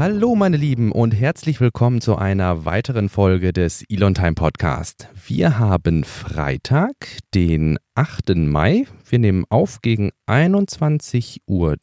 [0.00, 5.08] Hallo meine Lieben und herzlich willkommen zu einer weiteren Folge des Elon Time Podcast.
[5.26, 6.94] Wir haben Freitag,
[7.34, 8.34] den 8.
[8.34, 8.86] Mai.
[9.06, 11.76] Wir nehmen auf gegen 21.30 Uhr.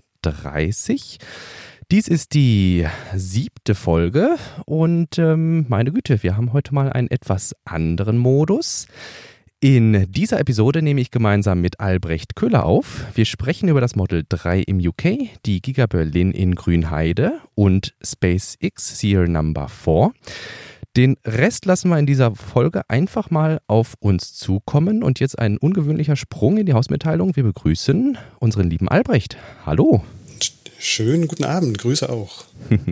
[1.91, 7.53] Dies ist die siebte Folge und ähm, meine Güte, wir haben heute mal einen etwas
[7.65, 8.87] anderen Modus.
[9.59, 13.05] In dieser Episode nehme ich gemeinsam mit Albrecht Köhler auf.
[13.15, 18.99] Wir sprechen über das Model 3 im UK, die Giga Berlin in Grünheide und SpaceX
[18.99, 20.11] Serial Number 4.
[20.95, 25.01] Den Rest lassen wir in dieser Folge einfach mal auf uns zukommen.
[25.01, 27.35] Und jetzt ein ungewöhnlicher Sprung in die Hausmitteilung.
[27.35, 29.37] Wir begrüßen unseren lieben Albrecht.
[29.65, 30.03] Hallo.
[30.77, 32.45] Schönen guten Abend, Grüße auch.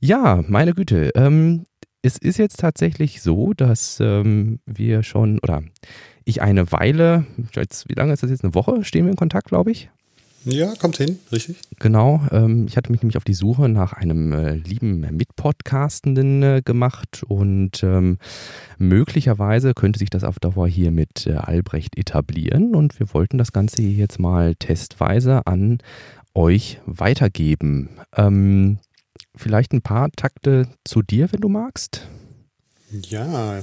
[0.00, 1.12] ja, meine Güte.
[1.14, 1.64] Ähm,
[2.08, 5.62] es ist jetzt tatsächlich so, dass ähm, wir schon, oder
[6.24, 8.42] ich eine Weile, jetzt, wie lange ist das jetzt?
[8.44, 9.90] Eine Woche stehen wir in Kontakt, glaube ich.
[10.44, 11.58] Ja, kommt hin, richtig.
[11.78, 12.22] Genau.
[12.30, 17.24] Ähm, ich hatte mich nämlich auf die Suche nach einem äh, lieben Mitpodcastenden äh, gemacht
[17.28, 18.16] und ähm,
[18.78, 23.52] möglicherweise könnte sich das auf Dauer hier mit äh, Albrecht etablieren und wir wollten das
[23.52, 25.78] Ganze hier jetzt mal testweise an
[26.34, 27.90] euch weitergeben.
[28.16, 28.78] Ähm,
[29.38, 32.06] vielleicht ein paar Takte zu dir, wenn du magst.
[32.90, 33.62] Ja,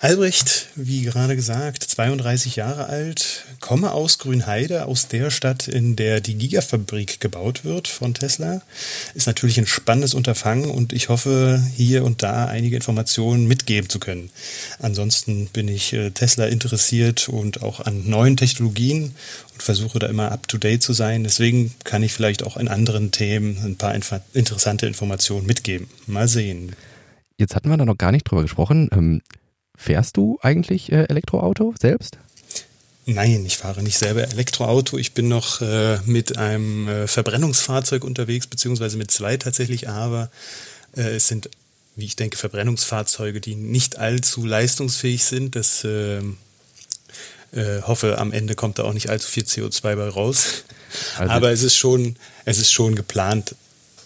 [0.00, 6.20] Albrecht, wie gerade gesagt, 32 Jahre alt, komme aus Grünheide, aus der Stadt, in der
[6.20, 8.60] die Gigafabrik gebaut wird von Tesla.
[9.14, 13.98] Ist natürlich ein spannendes Unterfangen und ich hoffe, hier und da einige Informationen mitgeben zu
[13.98, 14.30] können.
[14.80, 19.14] Ansonsten bin ich äh, Tesla interessiert und auch an neuen Technologien
[19.54, 21.24] und versuche da immer up-to-date zu sein.
[21.24, 23.94] Deswegen kann ich vielleicht auch in anderen Themen ein paar
[24.34, 25.86] interessante Informationen mitgeben.
[26.06, 26.74] Mal sehen.
[27.38, 29.22] Jetzt hatten wir da noch gar nicht drüber gesprochen.
[29.74, 32.18] Ähm, Fährst du eigentlich äh, Elektroauto selbst?
[33.06, 34.96] Nein, ich fahre nicht selber Elektroauto.
[34.96, 40.30] Ich bin noch äh, mit einem äh, Verbrennungsfahrzeug unterwegs, beziehungsweise mit zwei tatsächlich, aber
[40.96, 41.50] äh, es sind,
[41.96, 45.54] wie ich denke, Verbrennungsfahrzeuge, die nicht allzu leistungsfähig sind.
[45.54, 46.18] Das äh,
[47.52, 50.64] äh, hoffe, am Ende kommt da auch nicht allzu viel CO2 bei raus.
[51.18, 52.14] Also aber es ist schon,
[52.44, 53.56] es ist schon geplant,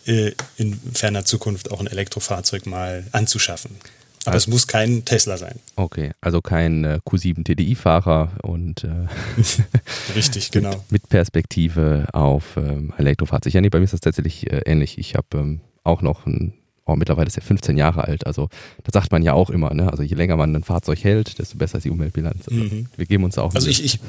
[0.06, 3.76] in ferner Zukunft auch ein Elektrofahrzeug mal anzuschaffen.
[4.24, 5.58] Aber also, es muss kein Tesla sein.
[5.76, 9.06] Okay, also kein äh, Q7 TDI-Fahrer und äh,
[10.14, 10.84] richtig, genau.
[10.90, 13.54] Mit, Perspektive auf ähm, Elektrofahrzeug.
[13.54, 14.98] Ja, nee, bei mir ist das tatsächlich äh, ähnlich.
[14.98, 16.52] Ich habe ähm, auch noch ein
[16.88, 18.26] oh, mittlerweile ist er 15 Jahre alt.
[18.26, 18.48] Also
[18.82, 19.72] das sagt man ja auch immer.
[19.74, 19.90] Ne?
[19.90, 22.48] Also je länger man ein Fahrzeug hält, desto besser ist die Umweltbilanz.
[22.48, 22.86] Also, mhm.
[22.96, 23.54] Wir geben uns da auch.
[23.54, 24.00] Also ich, ich,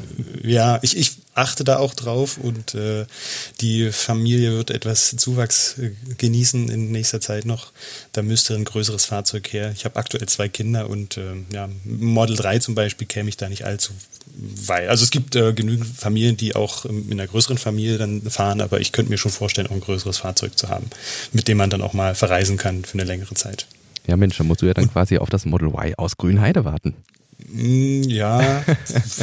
[0.44, 3.06] ja, ich, ich achte da auch drauf und äh,
[3.62, 7.72] die Familie wird etwas Zuwachs äh, genießen in nächster Zeit noch.
[8.14, 9.72] Da müsste ein größeres Fahrzeug her.
[9.76, 13.50] Ich habe aktuell zwei Kinder und äh, ja, Model 3 zum Beispiel käme ich da
[13.50, 13.94] nicht allzu
[14.36, 14.90] weit.
[14.90, 18.80] Also es gibt äh, genügend Familien, die auch in einer größeren Familie dann fahren, aber
[18.80, 20.90] ich könnte mir schon vorstellen, auch ein größeres Fahrzeug zu haben,
[21.34, 23.68] mit dem man dann auch mal verreisen kann für eine längere Zeit.
[24.08, 26.96] Ja Mensch, dann musst du ja dann quasi auf das Model Y aus Grünheide warten.
[27.48, 28.64] Mm, ja,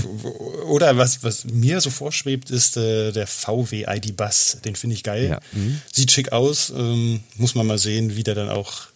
[0.69, 4.59] oder was, was mir so vorschwebt, ist äh, der VW ID Bus.
[4.65, 5.29] Den finde ich geil.
[5.29, 5.41] Ja.
[5.53, 5.81] Mhm.
[5.93, 6.73] Sieht schick aus.
[6.77, 8.87] Ähm, muss man mal sehen, wie der dann auch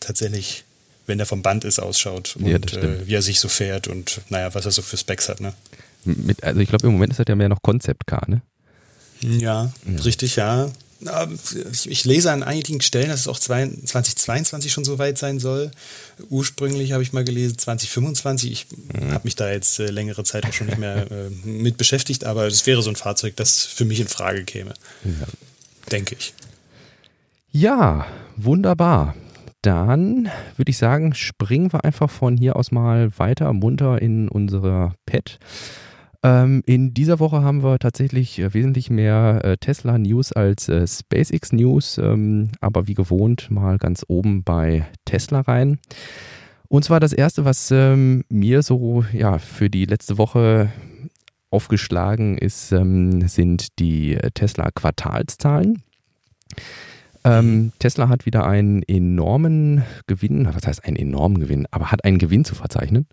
[0.00, 0.64] tatsächlich,
[1.10, 4.22] wenn der vom Band ist, ausschaut und ja, äh, wie er sich so fährt und
[4.30, 5.40] naja, was er so für Specs hat.
[5.40, 5.52] Ne?
[6.04, 8.40] Mit, also ich glaube, im Moment ist das ja mehr noch Concept Car, ne?
[9.20, 10.70] Ja, ja, richtig, ja
[11.86, 15.70] ich lese an einigen Stellen, dass es auch 2022 schon so weit sein soll.
[16.28, 18.50] Ursprünglich habe ich mal gelesen 2025.
[18.52, 18.66] Ich
[19.10, 22.46] habe mich da jetzt äh, längere Zeit auch schon nicht mehr äh, mit beschäftigt, aber
[22.46, 24.74] es wäre so ein Fahrzeug, das für mich in Frage käme.
[25.04, 25.26] Ja.
[25.90, 26.34] Denke ich.
[27.50, 28.06] Ja,
[28.36, 29.14] wunderbar.
[29.62, 34.94] Dann würde ich sagen, springen wir einfach von hier aus mal weiter munter in unsere
[35.04, 35.38] Pet.
[36.22, 41.98] Ähm, in dieser Woche haben wir tatsächlich äh, wesentlich mehr äh, Tesla-News als äh, SpaceX-News,
[41.98, 45.78] ähm, aber wie gewohnt mal ganz oben bei Tesla rein.
[46.68, 50.70] Und zwar das erste, was ähm, mir so ja, für die letzte Woche
[51.50, 55.82] aufgeschlagen ist, ähm, sind die äh, Tesla-Quartalszahlen.
[57.22, 62.18] Ähm, Tesla hat wieder einen enormen Gewinn, was heißt einen enormen Gewinn, aber hat einen
[62.18, 63.06] Gewinn zu verzeichnen,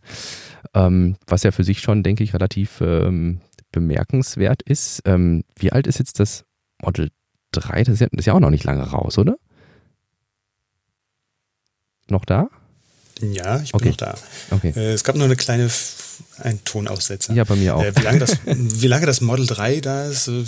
[0.73, 5.01] ähm, was ja für sich schon, denke ich, relativ ähm, bemerkenswert ist.
[5.05, 6.45] Ähm, wie alt ist jetzt das
[6.81, 7.09] Model
[7.51, 7.83] 3?
[7.83, 9.37] Das ist, ja, das ist ja auch noch nicht lange raus, oder?
[12.09, 12.49] Noch da?
[13.21, 13.89] Ja, ich bin okay.
[13.89, 14.15] noch da.
[14.51, 14.73] Okay.
[14.75, 15.69] Äh, es gab nur eine kleine
[16.39, 17.33] ein Tonaussetzer.
[17.33, 17.83] Ja, bei mir auch.
[17.83, 20.43] Äh, wie, lange das, wie lange das Model 3 da ist, äh,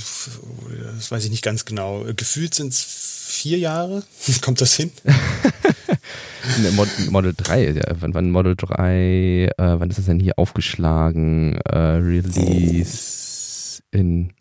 [0.96, 2.06] das weiß ich nicht ganz genau.
[2.16, 3.09] Gefühlt sind es
[3.40, 4.04] vier Jahre.
[4.42, 4.92] Kommt das hin?
[7.10, 11.60] Model 3, ja, wann, wann Model 3, äh, wann ist das denn hier aufgeschlagen?
[11.62, 14.34] Äh, Release in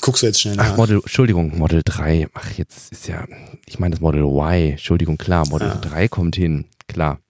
[0.00, 0.72] Guckst du jetzt schnell nach?
[0.72, 2.26] Ach, Model, Entschuldigung, Model 3.
[2.34, 3.24] Ach, jetzt ist ja,
[3.66, 4.72] ich meine das Model Y.
[4.72, 5.76] Entschuldigung, klar, Model ah.
[5.76, 7.20] 3 kommt hin, klar.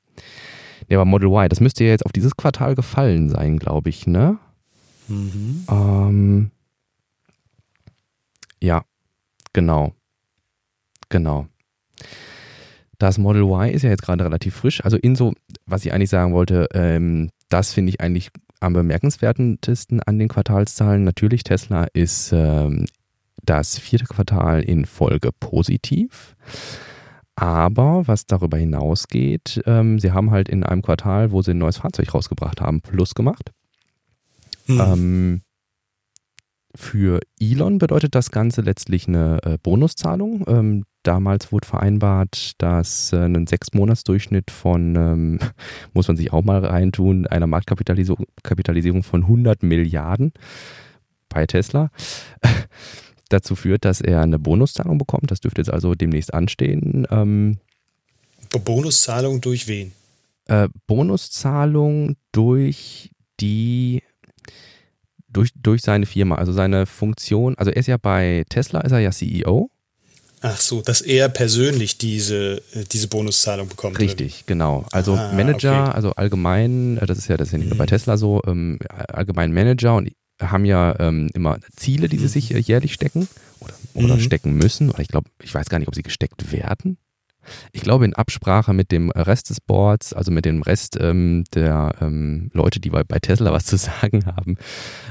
[0.88, 4.06] Nee, aber Model Y, das müsste ja jetzt auf dieses Quartal gefallen sein, glaube ich,
[4.06, 4.38] ne?
[5.08, 5.66] Mhm.
[5.70, 6.50] Ähm,
[8.62, 8.84] ja,
[9.52, 9.93] genau.
[11.12, 11.47] Genau.
[12.99, 14.82] Das Model Y ist ja jetzt gerade relativ frisch.
[14.82, 15.35] Also inso,
[15.67, 18.31] was ich eigentlich sagen wollte, ähm, das finde ich eigentlich
[18.61, 21.05] am bemerkenswertesten an den Quartalszahlen.
[21.05, 22.87] Natürlich, Tesla ist ähm,
[23.44, 26.35] das vierte Quartal in Folge positiv.
[27.37, 31.79] Aber was darüber hinausgeht, ähm, sie haben halt in einem Quartal, wo sie ein neues
[31.79, 33.53] Fahrzeug rausgebracht haben, Plus gemacht.
[34.67, 34.81] Hm.
[34.81, 35.43] Ähm,
[36.75, 40.45] für Elon bedeutet das Ganze letztlich eine äh, Bonuszahlung.
[40.47, 45.39] Ähm, damals wurde vereinbart, dass äh, ein Sechsmonatsdurchschnitt von, ähm,
[45.93, 50.33] muss man sich auch mal reintun, einer Marktkapitalisierung von 100 Milliarden
[51.29, 51.91] bei Tesla
[53.29, 55.31] dazu führt, dass er eine Bonuszahlung bekommt.
[55.31, 57.07] Das dürfte jetzt also demnächst anstehen.
[57.11, 57.59] Ähm,
[58.65, 59.93] Bonuszahlung durch wen?
[60.47, 63.11] Äh, Bonuszahlung durch
[63.41, 64.03] die
[65.32, 69.00] durch, durch seine Firma, also seine Funktion, also er ist ja bei Tesla, ist er
[69.00, 69.70] ja CEO.
[70.44, 73.99] Ach so, dass er persönlich diese, äh, diese Bonuszahlung bekommt.
[74.00, 74.44] Richtig, drin.
[74.46, 74.84] genau.
[74.90, 75.93] Also ah, Manager, okay.
[75.93, 77.90] also allgemein, äh, das ist ja das ist ja nicht nur bei mhm.
[77.90, 82.58] Tesla so, ähm, allgemein Manager und haben ja ähm, immer Ziele, die sie sich äh,
[82.58, 83.28] jährlich stecken
[83.61, 84.20] oder, oder mhm.
[84.20, 84.90] stecken müssen.
[84.90, 86.99] Oder ich glaube, ich weiß gar nicht, ob sie gesteckt werden.
[87.73, 91.94] Ich glaube, in Absprache mit dem Rest des Boards, also mit dem Rest ähm, der
[92.00, 94.56] ähm, Leute, die bei, bei, Tesla was zu sagen haben,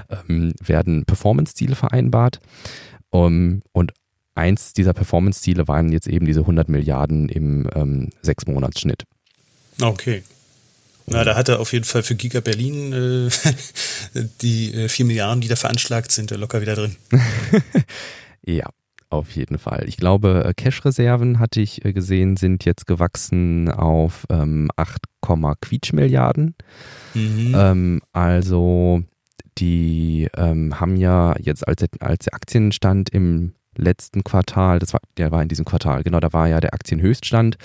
[0.09, 2.39] ähm, werden Performance-Ziele vereinbart.
[3.09, 3.91] Um, und
[4.35, 9.03] eins dieser Performance-Ziele waren jetzt eben diese 100 Milliarden im ähm, Sechs-Monats-Schnitt.
[9.81, 10.23] Okay.
[11.07, 13.29] Na, da hat er auf jeden Fall für Giga Berlin äh,
[14.41, 16.95] die äh, 4 Milliarden, die da veranschlagt sind, locker wieder drin.
[18.45, 18.69] ja,
[19.11, 19.83] auf jeden Fall.
[19.87, 25.03] Ich glaube, äh, Cash-Reserven hatte ich äh, gesehen, sind jetzt gewachsen auf ähm, 8,
[25.61, 26.55] Quietsch Milliarden.
[27.13, 27.55] Mhm.
[27.55, 29.03] Ähm, also
[29.57, 35.31] die ähm, haben ja jetzt als, als der Aktienstand im letzten Quartal, das war, der
[35.31, 37.57] war in diesem Quartal, genau, da war ja der Aktienhöchststand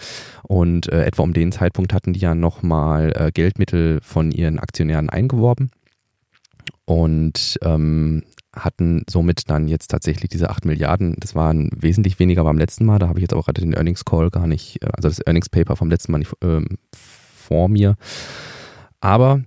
[0.42, 5.10] und äh, etwa um den Zeitpunkt hatten die ja nochmal äh, Geldmittel von ihren Aktionären
[5.10, 5.70] eingeworben
[6.84, 8.22] und ähm,
[8.56, 11.14] hatten somit dann jetzt tatsächlich diese 8 Milliarden.
[11.18, 12.98] Das waren wesentlich weniger beim letzten Mal.
[12.98, 15.48] Da habe ich jetzt auch gerade den Earnings Call gar nicht, äh, also das Earnings
[15.48, 16.62] Paper vom letzten Mal nicht äh,
[16.92, 17.96] vor mir.
[19.00, 19.42] Aber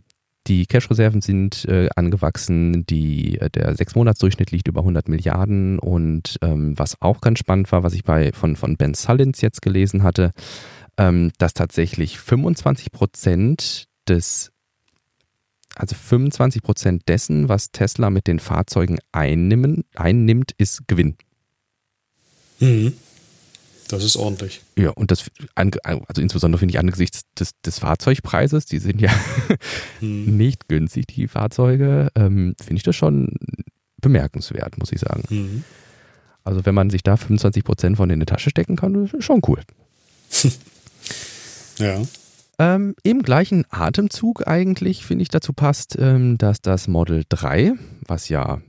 [0.48, 6.78] die Cash-Reserven sind äh, angewachsen, die, äh, der Sechsmonatsdurchschnitt liegt über 100 Milliarden und ähm,
[6.78, 10.32] was auch ganz spannend war, was ich bei, von, von Ben Sullins jetzt gelesen hatte,
[10.98, 14.52] ähm, dass tatsächlich 25 Prozent des
[15.76, 21.16] also 25 Prozent dessen, was Tesla mit den Fahrzeugen einnehmen, einnimmt, ist Gewinn.
[22.60, 22.94] Mhm.
[23.88, 24.62] Das ist ordentlich.
[24.78, 29.12] Ja, und das, also insbesondere finde ich angesichts des, des, Fahrzeugpreises, die sind ja
[30.02, 30.38] mhm.
[30.38, 33.34] nicht günstig, die Fahrzeuge, ähm, finde ich das schon
[34.00, 35.24] bemerkenswert, muss ich sagen.
[35.30, 35.64] Mhm.
[36.44, 39.42] Also wenn man sich da 25 Prozent von in die Tasche stecken kann, ist schon
[39.48, 39.62] cool.
[41.80, 42.02] ja.
[42.60, 47.74] Ähm, Im gleichen Atemzug eigentlich, finde ich, dazu passt, ähm, dass das Model 3,
[48.06, 48.62] was ja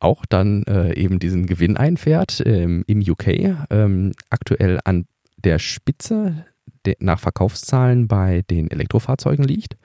[0.00, 3.28] auch dann äh, eben diesen Gewinn einfährt ähm, im UK,
[3.70, 5.06] ähm, aktuell an
[5.36, 6.44] der Spitze
[6.86, 9.76] de nach Verkaufszahlen bei den Elektrofahrzeugen liegt,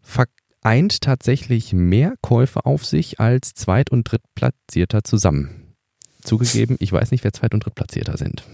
[0.00, 5.74] vereint tatsächlich mehr Käufe auf sich als Zweit- und Drittplatzierter zusammen.
[6.22, 8.44] Zugegeben, ich weiß nicht, wer Zweit- und Drittplatzierter sind.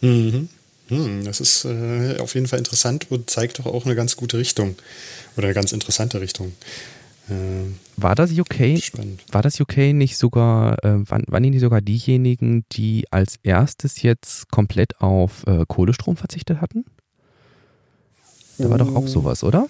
[0.00, 0.48] Mhm.
[0.90, 4.38] Hm, das ist äh, auf jeden Fall interessant und zeigt doch auch eine ganz gute
[4.38, 4.74] Richtung
[5.36, 6.52] oder eine ganz interessante Richtung.
[7.28, 7.32] Äh,
[7.96, 8.82] war das UK?
[8.82, 9.22] Spannend.
[9.30, 14.02] War das UK nicht sogar, äh, waren, waren die nicht sogar diejenigen, die als erstes
[14.02, 16.84] jetzt komplett auf äh, Kohlestrom verzichtet hatten?
[18.58, 19.06] Da war doch auch oh.
[19.06, 19.68] sowas, oder?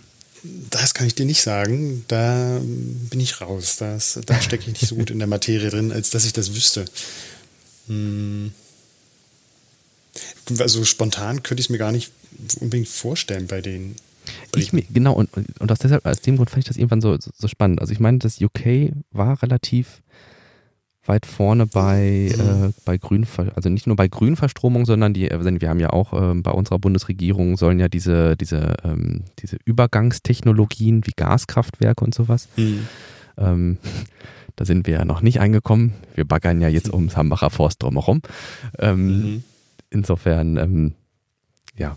[0.70, 2.06] Das kann ich dir nicht sagen.
[2.08, 3.76] Da bin ich raus.
[3.76, 6.54] Das, da stecke ich nicht so gut in der Materie drin, als dass ich das
[6.54, 6.86] wüsste.
[7.88, 8.52] Hm
[10.58, 12.10] also spontan könnte ich es mir gar nicht
[12.60, 13.96] unbedingt vorstellen bei denen.
[14.56, 17.30] Ich genau, und, und aus, deshalb, aus dem Grund fand ich das irgendwann so, so,
[17.36, 17.80] so spannend.
[17.80, 20.02] Also ich meine, das UK war relativ
[21.06, 22.68] weit vorne bei, mhm.
[22.68, 26.34] äh, bei Grün, also nicht nur bei Grünverstromung, sondern die, wir haben ja auch äh,
[26.34, 32.48] bei unserer Bundesregierung sollen ja diese, diese, ähm, diese Übergangstechnologien wie Gaskraftwerke und sowas.
[32.56, 32.86] Mhm.
[33.38, 33.78] Ähm,
[34.56, 35.94] da sind wir ja noch nicht eingekommen.
[36.14, 38.20] Wir baggern ja jetzt ums Hambacher Forst drumherum.
[38.78, 39.44] Ähm, mhm
[39.90, 40.94] insofern, ähm,
[41.76, 41.96] ja.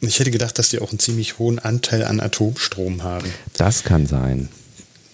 [0.00, 3.28] Ich hätte gedacht, dass die auch einen ziemlich hohen Anteil an Atomstrom haben.
[3.56, 4.48] Das kann sein.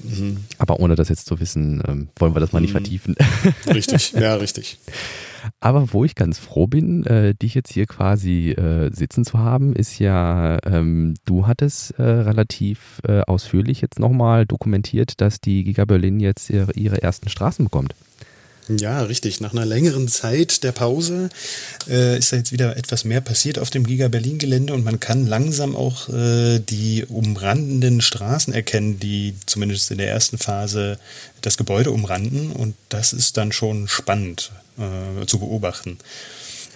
[0.03, 0.39] Mhm.
[0.59, 2.79] Aber ohne das jetzt zu wissen, ähm, wollen wir das mal nicht mhm.
[2.79, 3.15] vertiefen.
[3.67, 4.79] Richtig, ja, richtig.
[5.61, 9.75] Aber wo ich ganz froh bin, äh, dich jetzt hier quasi äh, sitzen zu haben,
[9.75, 15.85] ist ja, ähm, du hattest äh, relativ äh, ausführlich jetzt nochmal dokumentiert, dass die Giga
[15.85, 17.95] Berlin jetzt ihre, ihre ersten Straßen bekommt.
[18.69, 19.41] Ja, richtig.
[19.41, 21.31] Nach einer längeren Zeit der Pause
[21.89, 25.01] äh, ist da jetzt wieder etwas mehr passiert auf dem Giga Berlin Gelände und man
[25.01, 30.99] kann langsam auch äh, die umrandenden Straßen erkennen, die zumindest in der ersten Phase
[31.41, 35.99] das Gebäude umranden und das ist dann schon spannend äh, zu beobachten.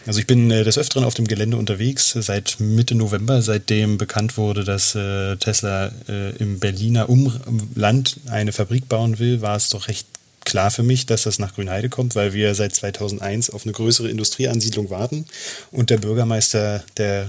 [0.07, 4.37] Also ich bin äh, des Öfteren auf dem Gelände unterwegs seit Mitte November, seitdem bekannt
[4.37, 9.89] wurde, dass äh, Tesla äh, im Berliner Umland eine Fabrik bauen will, war es doch
[9.89, 10.07] recht
[10.47, 14.09] klar für mich, dass das nach Grünheide kommt, weil wir seit 2001 auf eine größere
[14.09, 15.27] Industrieansiedlung warten
[15.71, 17.27] und der Bürgermeister der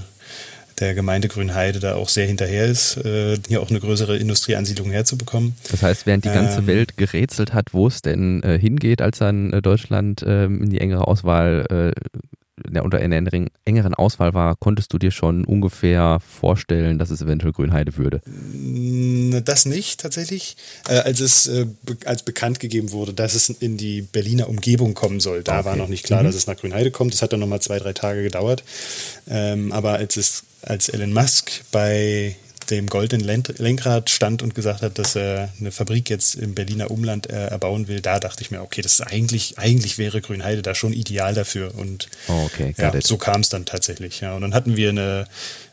[0.80, 5.56] der Gemeinde Grünheide da auch sehr hinterher ist, äh, hier auch eine größere Industrieansiedlung herzubekommen.
[5.72, 9.18] Das heißt, während die ganze ähm, Welt gerätselt hat, wo es denn äh, hingeht, als
[9.18, 11.94] dann äh, Deutschland ähm, in die engere Auswahl
[12.72, 13.16] ja, unter einer
[13.66, 18.22] engeren Auswahl war, konntest du dir schon ungefähr vorstellen, dass es eventuell Grünheide würde?
[19.44, 20.58] Das nicht tatsächlich.
[20.88, 21.68] Äh, als es äh,
[22.06, 25.66] als bekannt gegeben wurde, dass es in die Berliner Umgebung kommen soll, da okay.
[25.66, 26.28] war noch nicht klar, mhm.
[26.28, 27.14] dass es nach Grünheide kommt.
[27.14, 28.64] Das hat dann nochmal zwei, drei Tage gedauert.
[29.30, 32.36] Ähm, aber als es als Elon Musk bei
[32.70, 37.30] dem goldenen Lenkrad stand und gesagt hat, dass er eine Fabrik jetzt im Berliner Umland
[37.30, 40.76] äh, erbauen will, da dachte ich mir, okay, das ist eigentlich, eigentlich wäre Grünheide da
[40.76, 41.74] schon ideal dafür.
[41.76, 44.22] Und oh, okay, ja, so kam es dann tatsächlich.
[44.22, 44.36] Ja.
[44.36, 45.26] Und dann hatten wir eine,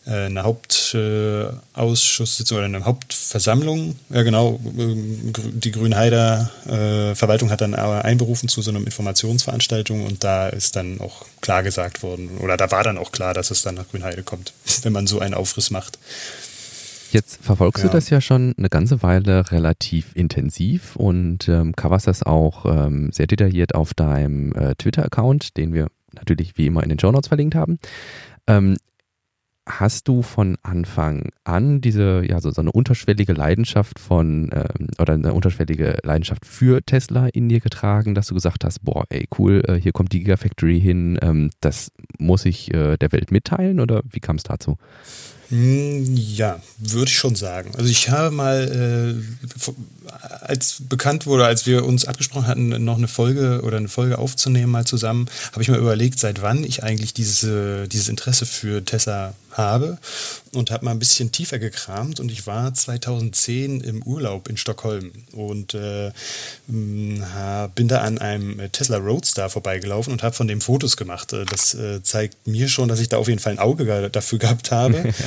[0.07, 3.97] äh, eine Hauptausschusssitzung oder eine Hauptversammlung.
[4.11, 4.61] Ja, genau.
[4.63, 10.77] Die Grünheider äh, Verwaltung hat dann aber einberufen zu so einer Informationsveranstaltung und da ist
[10.77, 13.89] dann auch klar gesagt worden, oder da war dann auch klar, dass es dann nach
[13.91, 15.99] Grünheide kommt, wenn man so einen Aufriss macht.
[17.15, 17.89] Jetzt verfolgst ja.
[17.89, 23.13] du das ja schon eine ganze Weile relativ intensiv und ähm, coverst das auch ähm,
[23.13, 27.29] sehr detailliert auf deinem äh, Twitter-Account, den wir natürlich wie immer in den Show Notes
[27.29, 27.79] verlinkt haben.
[28.49, 28.77] Ähm,
[29.65, 35.15] hast du von Anfang an diese, ja, so, so eine unterschwellige Leidenschaft von, ähm, oder
[35.15, 39.63] eine unterschwellige Leidenschaft für Tesla in dir getragen, dass du gesagt hast, boah, ey, cool,
[39.69, 44.03] äh, hier kommt die Gigafactory hin, ähm, das muss ich äh, der Welt mitteilen oder
[44.11, 44.79] wie kam es dazu?
[45.55, 47.77] Hm, ja, würde ich schon sagen.
[47.77, 49.63] Also ich habe mal, äh,
[50.41, 54.73] als bekannt wurde, als wir uns abgesprochen hatten, noch eine Folge oder eine Folge aufzunehmen
[54.73, 59.35] mal zusammen, habe ich mir überlegt, seit wann ich eigentlich diese, dieses Interesse für Tesla
[59.57, 59.99] habe
[60.53, 65.13] und habe mal ein bisschen tiefer gekramt und ich war 2010 im Urlaub in Stockholm
[65.33, 66.11] und äh,
[66.67, 67.23] hm,
[67.75, 71.33] bin da an einem Tesla Roadster vorbeigelaufen und habe von dem Fotos gemacht.
[71.33, 74.39] Äh, das äh, zeigt mir schon, dass ich da auf jeden Fall ein Auge dafür
[74.39, 75.13] gehabt habe.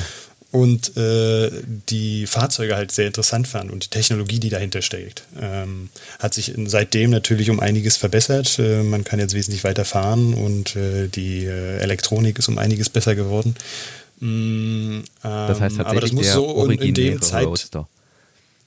[0.50, 1.50] und äh,
[1.90, 5.24] die Fahrzeuge halt sehr interessant fand und die Technologie, die dahinter steckt.
[5.38, 8.58] Ähm, hat sich seitdem natürlich um einiges verbessert.
[8.58, 12.88] Äh, man kann jetzt wesentlich weiter fahren und äh, die äh, Elektronik ist um einiges
[12.88, 13.56] besser geworden.
[14.20, 17.46] Mm, das heißt ähm, tatsächlich aber das muss so in dem Zeit.
[17.46, 17.86] Roadster.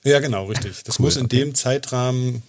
[0.03, 0.83] Ja, genau, richtig.
[0.83, 1.37] Das cool, muss in okay.
[1.37, 2.43] dem Zeitrahmen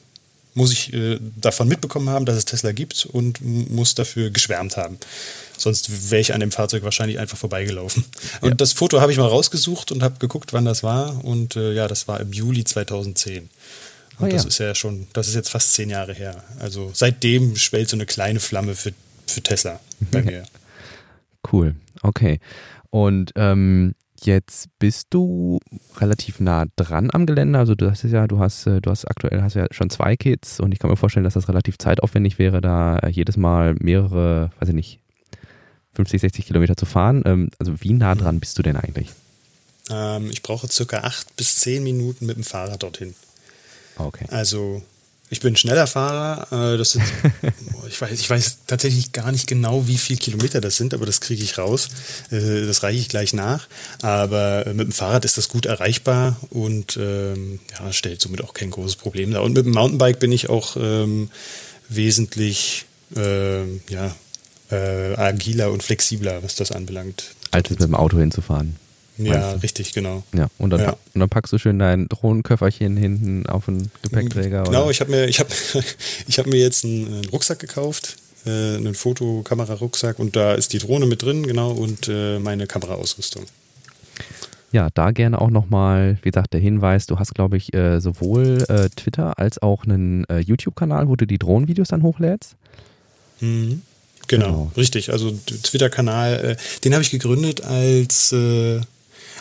[0.55, 4.99] muss ich äh, davon mitbekommen haben, dass es Tesla gibt und muss dafür geschwärmt haben.
[5.63, 8.05] Sonst wäre ich an dem Fahrzeug wahrscheinlich einfach vorbeigelaufen.
[8.41, 8.55] Und ja.
[8.55, 11.25] das Foto habe ich mal rausgesucht und habe geguckt, wann das war.
[11.25, 13.49] Und äh, ja, das war im Juli 2010.
[14.19, 14.49] Und oh, das ja.
[14.49, 16.43] ist ja schon, das ist jetzt fast zehn Jahre her.
[16.59, 18.93] Also seitdem schwellt so eine kleine Flamme für,
[19.27, 20.45] für Tesla bei mir.
[21.51, 22.39] Cool, okay.
[22.91, 25.59] Und ähm, jetzt bist du
[25.99, 27.59] relativ nah dran am Gelände.
[27.59, 30.61] Also du hast ja, du hast, äh, du hast aktuell hast ja schon zwei Kids
[30.61, 34.69] und ich kann mir vorstellen, dass das relativ zeitaufwendig wäre, da jedes Mal mehrere, weiß
[34.69, 35.02] ich nicht,
[35.95, 37.23] 50, 60 Kilometer zu fahren.
[37.25, 39.09] Ähm, also wie nah dran bist du denn eigentlich?
[39.91, 43.15] Ähm, ich brauche circa acht bis zehn Minuten mit dem Fahrrad dorthin.
[43.97, 44.27] Okay.
[44.31, 44.83] Also
[45.33, 46.75] ich bin ein schneller Fahrer.
[46.75, 47.05] Äh, das sind,
[47.89, 51.23] ich, weiß, ich weiß tatsächlich gar nicht genau, wie viele Kilometer das sind, aber das
[51.23, 51.89] kriege ich raus.
[52.31, 53.67] Äh, das reiche ich gleich nach.
[54.03, 58.71] Aber mit dem Fahrrad ist das gut erreichbar und ähm, ja, stellt somit auch kein
[58.71, 59.43] großes Problem dar.
[59.43, 61.31] Und mit dem Mountainbike bin ich auch ähm,
[61.89, 62.85] wesentlich
[63.17, 64.15] äh, ja,
[64.73, 67.35] äh, agiler und flexibler, was das anbelangt.
[67.51, 68.77] Als mit dem Auto hinzufahren.
[69.19, 70.23] Ja, richtig, genau.
[70.35, 70.91] Ja, und dann, ja.
[70.93, 74.65] und dann packst du schön dein Drohnenköfferchen hinten auf den Gepäckträger.
[74.65, 74.91] Genau, oder?
[74.91, 75.49] ich habe mir, ich hab,
[76.27, 80.79] ich hab mir jetzt einen, einen Rucksack gekauft, äh, einen Fotokamera-Rucksack und da ist die
[80.79, 83.45] Drohne mit drin, genau, und äh, meine Kameraausrüstung.
[84.73, 88.65] Ja, da gerne auch nochmal, wie gesagt, der Hinweis, du hast, glaube ich, äh, sowohl
[88.69, 92.57] äh, Twitter als auch einen äh, YouTube-Kanal, wo du die Drohnenvideos dann hochlädst.
[93.41, 93.83] Mhm.
[94.33, 95.13] Genau, genau, richtig.
[95.13, 95.31] Also
[95.63, 98.33] Twitter-Kanal, äh, den habe ich gegründet als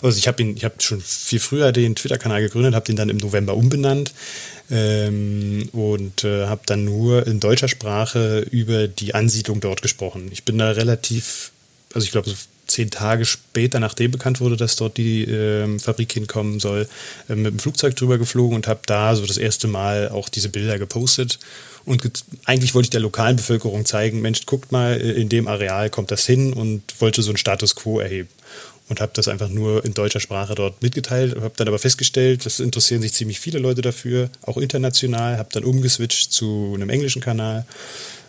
[0.01, 3.10] Also ich habe ihn, ich habe schon viel früher den Twitter-Kanal gegründet, habe den dann
[3.10, 4.13] im November umbenannt
[4.71, 10.29] ähm, und äh, habe dann nur in deutscher Sprache über die Ansiedlung dort gesprochen.
[10.31, 11.51] Ich bin da relativ,
[11.93, 12.36] also ich glaube so
[12.71, 16.87] zehn Tage später, nachdem bekannt wurde, dass dort die äh, Fabrik hinkommen soll,
[17.29, 20.49] äh, mit dem Flugzeug drüber geflogen und habe da so das erste Mal auch diese
[20.49, 21.39] Bilder gepostet.
[21.85, 22.03] Und
[22.45, 26.11] eigentlich wollte ich der lokalen Bevölkerung zeigen, Mensch, guckt mal, äh, in dem Areal kommt
[26.11, 28.29] das hin und wollte so einen Status quo erheben.
[28.89, 32.59] Und habe das einfach nur in deutscher Sprache dort mitgeteilt, habe dann aber festgestellt, das
[32.59, 37.65] interessieren sich ziemlich viele Leute dafür, auch international, habe dann umgeswitcht zu einem englischen Kanal.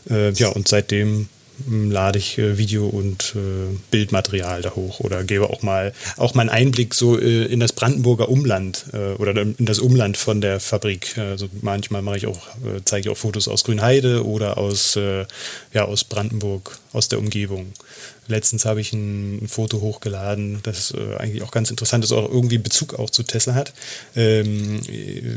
[0.09, 1.29] Äh, ja, und seitdem
[1.69, 6.43] lade ich äh, Video und äh, Bildmaterial da hoch oder gebe auch mal auch mal
[6.43, 10.61] einen Einblick so äh, in das Brandenburger Umland äh, oder in das Umland von der
[10.61, 11.17] Fabrik.
[11.19, 15.27] Also manchmal mache ich auch äh, zeige ich auch Fotos aus Grünheide oder aus äh,
[15.73, 17.73] ja aus Brandenburg aus der Umgebung.
[18.29, 22.59] Letztens habe ich ein, ein Foto hochgeladen, das eigentlich auch ganz interessant ist, auch irgendwie
[22.59, 23.73] Bezug auch zu Tesla hat.
[24.15, 24.81] Ähm,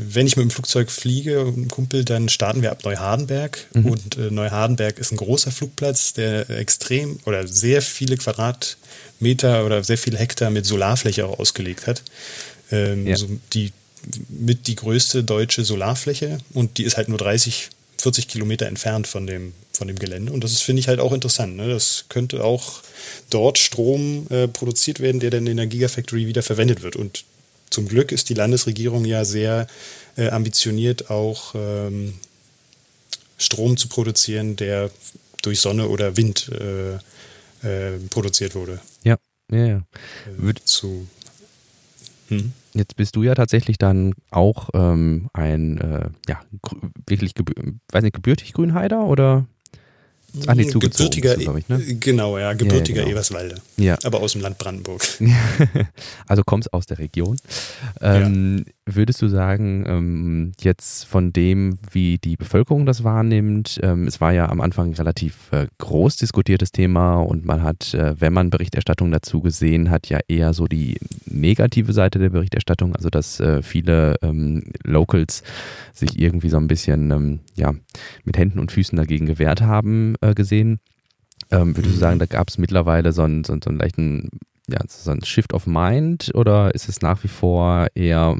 [0.08, 3.58] wenn ich mit dem Flugzeug fliege, ein Kumpel, dann starten wir ab Neuhardenberg.
[3.74, 3.86] Mhm.
[3.86, 10.18] Und Neuhardenberg ist ein großer Flugplatz, der extrem oder sehr viele Quadratmeter oder sehr viele
[10.18, 12.02] Hektar mit Solarfläche auch ausgelegt hat.
[12.70, 13.16] Ähm, ja.
[13.16, 13.72] so die
[14.28, 19.26] mit die größte deutsche Solarfläche und die ist halt nur 30, 40 Kilometer entfernt von
[19.26, 20.32] dem von dem Gelände.
[20.32, 21.56] Und das finde ich halt auch interessant.
[21.56, 21.68] Ne?
[21.68, 22.80] Das könnte auch
[23.30, 26.96] dort Strom äh, produziert werden, der dann in der Gigafactory wieder verwendet wird.
[26.96, 27.24] Und
[27.70, 29.66] zum Glück ist die Landesregierung ja sehr
[30.16, 32.14] äh, ambitioniert, auch ähm,
[33.38, 34.90] Strom zu produzieren, der
[35.46, 36.94] durch Sonne oder Wind äh,
[37.62, 38.80] äh produziert wurde.
[39.04, 39.16] Ja,
[39.50, 39.82] ja, ja.
[40.36, 41.06] Wird zu.
[42.28, 42.52] Hm?
[42.74, 46.42] Jetzt bist du ja tatsächlich dann auch ähm, ein, äh, ja,
[47.06, 47.32] wirklich,
[47.92, 49.46] weiß nicht, gebürtig Grünheider oder?
[50.46, 51.78] Ach nee, gebürtiger, ich, ne?
[51.98, 53.12] Genau, ja, gebürtiger ja, genau.
[53.12, 53.54] Eberswalde.
[53.78, 53.96] Ja.
[54.02, 55.02] Aber aus dem Land Brandenburg.
[56.26, 57.38] also kommst aus der Region.
[58.02, 58.72] Ähm, ja.
[58.88, 64.32] Würdest du sagen, ähm, jetzt von dem, wie die Bevölkerung das wahrnimmt, ähm, es war
[64.32, 69.10] ja am Anfang relativ äh, groß diskutiertes Thema und man hat, äh, wenn man Berichterstattung
[69.10, 74.18] dazu gesehen hat, ja eher so die negative Seite der Berichterstattung, also dass äh, viele
[74.22, 75.42] ähm, Locals
[75.92, 77.74] sich irgendwie so ein bisschen ja,
[78.24, 80.78] mit Händen und Füßen dagegen gewehrt haben gesehen.
[81.50, 84.30] Ähm, würdest du sagen, da gab es mittlerweile so einen, so, einen, so einen leichten
[84.68, 88.36] ja, so ein Shift of Mind oder ist es nach wie vor eher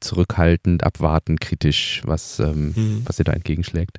[0.00, 3.02] zurückhaltend, abwartend, kritisch, was, ähm, mhm.
[3.04, 3.98] was dir da entgegenschlägt?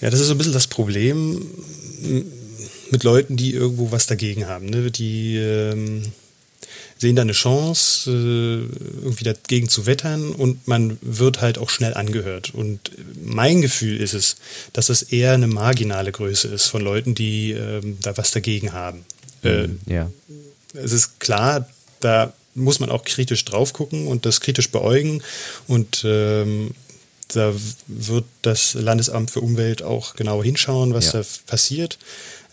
[0.00, 1.44] Ja, das ist so ein bisschen das Problem
[2.90, 4.66] mit Leuten, die irgendwo was dagegen haben.
[4.66, 4.90] Ne?
[4.90, 6.02] Die ähm,
[6.98, 11.94] sehen da eine Chance, äh, irgendwie dagegen zu wettern und man wird halt auch schnell
[11.94, 12.54] angehört.
[12.54, 12.92] Und
[13.24, 14.36] mein Gefühl ist es,
[14.72, 19.04] dass es eher eine marginale Größe ist von Leuten, die ähm, da was dagegen haben.
[19.44, 20.10] Äh, mhm, ja.
[20.82, 21.68] Es ist klar,
[22.00, 25.22] da muss man auch kritisch drauf gucken und das kritisch beäugen
[25.66, 26.74] und ähm,
[27.28, 27.52] da
[27.86, 31.20] wird das Landesamt für Umwelt auch genau hinschauen, was ja.
[31.20, 31.98] da passiert.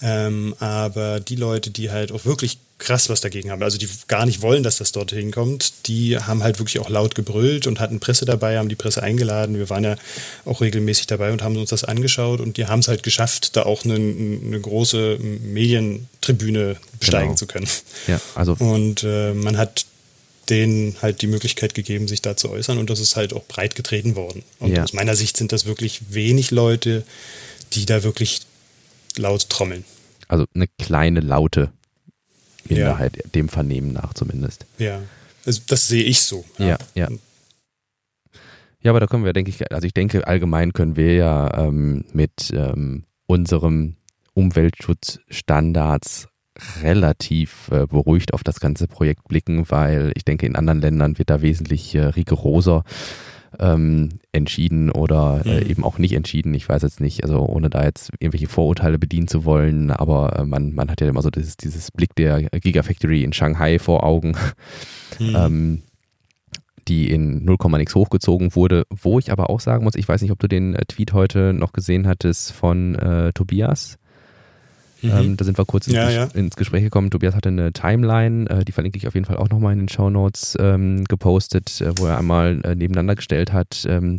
[0.01, 3.63] Ähm, aber die Leute, die halt auch wirklich krass was dagegen haben.
[3.63, 5.87] Also die gar nicht wollen, dass das dort hinkommt.
[5.87, 9.57] Die haben halt wirklich auch laut gebrüllt und hatten Presse dabei, haben die Presse eingeladen.
[9.57, 9.95] Wir waren ja
[10.43, 13.63] auch regelmäßig dabei und haben uns das angeschaut und die haben es halt geschafft, da
[13.63, 17.35] auch eine, eine große Medientribüne besteigen genau.
[17.37, 17.67] zu können.
[18.07, 19.85] Ja, also und äh, man hat
[20.49, 23.75] denen halt die Möglichkeit gegeben, sich da zu äußern und das ist halt auch breit
[23.75, 24.43] getreten worden.
[24.59, 24.83] Und ja.
[24.83, 27.03] aus meiner Sicht sind das wirklich wenig Leute,
[27.73, 28.41] die da wirklich
[29.15, 29.85] laut trommeln.
[30.27, 31.71] Also eine kleine laute
[32.69, 33.23] Minderheit, ja.
[33.33, 34.65] dem Vernehmen nach zumindest.
[34.77, 35.01] Ja,
[35.45, 36.45] also das sehe ich so.
[36.57, 37.09] Ja, ja.
[38.81, 42.05] Ja, aber da können wir, denke ich, also ich denke, allgemein können wir ja ähm,
[42.13, 43.95] mit ähm, unserem
[44.35, 46.27] Umweltschutzstandards
[46.83, 51.29] relativ äh, beruhigt auf das ganze Projekt blicken, weil ich denke, in anderen Ländern wird
[51.31, 52.83] da wesentlich äh, rigoroser
[53.59, 55.69] ähm, entschieden oder äh, mhm.
[55.69, 56.53] eben auch nicht entschieden.
[56.53, 60.45] Ich weiß jetzt nicht, also ohne da jetzt irgendwelche Vorurteile bedienen zu wollen, aber äh,
[60.45, 64.35] man, man hat ja immer so dieses, dieses Blick der Gigafactory in Shanghai vor Augen.
[65.19, 65.35] Mhm.
[65.35, 65.83] Ähm,
[66.87, 70.31] die in 0, nix hochgezogen wurde, wo ich aber auch sagen muss, ich weiß nicht,
[70.31, 73.97] ob du den äh, Tweet heute noch gesehen hattest von äh, Tobias,
[75.05, 75.11] Mhm.
[75.11, 76.23] Ähm, da sind wir kurz ins, ja, ja.
[76.33, 77.09] ins, Gespräch gekommen.
[77.09, 79.89] Tobias hatte eine Timeline, äh, die verlinke ich auf jeden Fall auch nochmal in den
[79.89, 84.17] Show Notes ähm, gepostet, äh, wo er einmal äh, nebeneinander gestellt hat, ähm,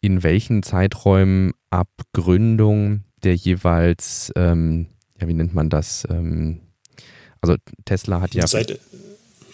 [0.00, 4.86] in welchen Zeiträumen ab Gründung der jeweils, ähm,
[5.20, 6.06] ja, wie nennt man das?
[6.08, 6.60] Ähm,
[7.40, 8.46] also Tesla hat ja.
[8.46, 8.78] Seit,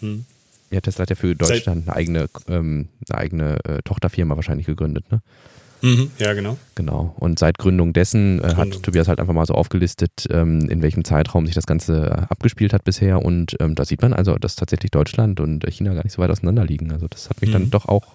[0.01, 0.25] hm.
[0.71, 4.67] Ja, Tesla hat ja für Deutschland Seit, eine eigene, ähm, eine eigene äh, Tochterfirma wahrscheinlich
[4.67, 5.23] gegründet, ne?
[5.85, 6.57] Mhm, ja, genau.
[6.77, 7.15] Genau.
[7.19, 11.05] Und seit Gründung dessen äh, hat Tobias halt einfach mal so aufgelistet, ähm, in welchem
[11.05, 13.23] Zeitraum sich das Ganze äh, abgespielt hat bisher.
[13.23, 16.31] Und ähm, da sieht man also, dass tatsächlich Deutschland und China gar nicht so weit
[16.31, 16.91] auseinander liegen.
[16.91, 17.55] Also das hat mich mhm.
[17.55, 18.15] dann doch auch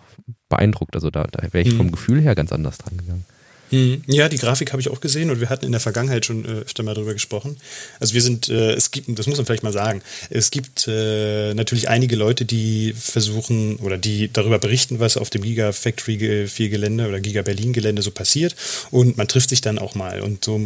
[0.49, 0.95] beeindruckt.
[0.95, 1.77] Also da, da wäre ich mhm.
[1.77, 3.25] vom Gefühl her ganz anders dran gegangen.
[3.69, 4.03] Hm.
[4.07, 6.61] Ja, die Grafik habe ich auch gesehen und wir hatten in der Vergangenheit schon äh,
[6.61, 7.57] öfter mal darüber gesprochen.
[7.99, 11.53] Also wir sind, äh, es gibt, das muss man vielleicht mal sagen, es gibt äh,
[11.53, 16.69] natürlich einige Leute, die versuchen oder die darüber berichten, was auf dem Giga Factory 4
[16.69, 18.55] Gelände oder Giga Berlin Gelände so passiert
[18.91, 20.59] und man trifft sich dann auch mal und so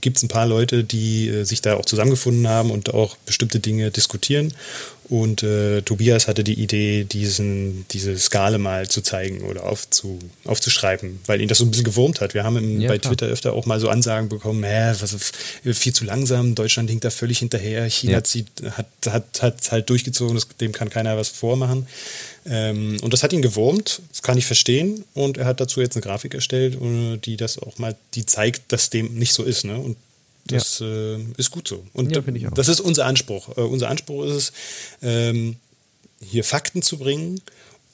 [0.00, 3.60] gibt es ein paar Leute, die äh, sich da auch zusammengefunden haben und auch bestimmte
[3.60, 4.52] Dinge diskutieren
[5.10, 11.18] und äh, Tobias hatte die Idee, diesen, diese Skala mal zu zeigen oder aufzu, aufzuschreiben,
[11.26, 12.32] weil ihn das so ein bisschen gewurmt hat.
[12.32, 13.10] Wir haben im, ja, bei klar.
[13.10, 15.32] Twitter öfter auch mal so Ansagen bekommen, hä, was,
[15.64, 18.24] viel zu langsam, Deutschland hinkt da völlig hinterher, China ja.
[18.24, 21.88] zieht, hat, hat, hat halt durchgezogen, das, dem kann keiner was vormachen.
[22.46, 25.04] Ähm, und das hat ihn gewurmt, das kann ich verstehen.
[25.14, 28.70] Und er hat dazu jetzt eine Grafik erstellt, äh, die das auch mal, die zeigt,
[28.70, 29.64] dass dem nicht so ist.
[29.64, 29.76] Ne?
[29.76, 29.96] Und
[30.46, 30.86] das ja.
[30.86, 31.84] äh, ist gut so.
[31.92, 33.56] Und ja, das ist unser Anspruch.
[33.56, 34.52] Äh, unser Anspruch ist es,
[35.02, 35.56] ähm,
[36.22, 37.40] hier Fakten zu bringen,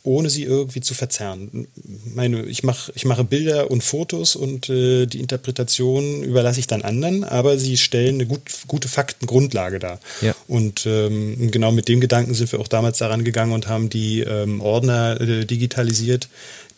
[0.06, 1.66] ohne sie irgendwie zu verzerren.
[2.14, 6.82] Meine, ich, mach, ich mache Bilder und Fotos und äh, die Interpretation überlasse ich dann
[6.82, 9.98] anderen, aber sie stellen eine gut, gute Faktengrundlage dar.
[10.20, 10.34] Ja.
[10.46, 14.20] Und ähm, genau mit dem Gedanken sind wir auch damals daran gegangen und haben die
[14.20, 16.28] ähm, Ordner äh, digitalisiert,